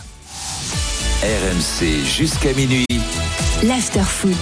RMC 1.23 2.05
jusqu'à 2.05 2.53
minuit. 2.55 2.87
l'after 3.63 4.01
foot. 4.03 4.37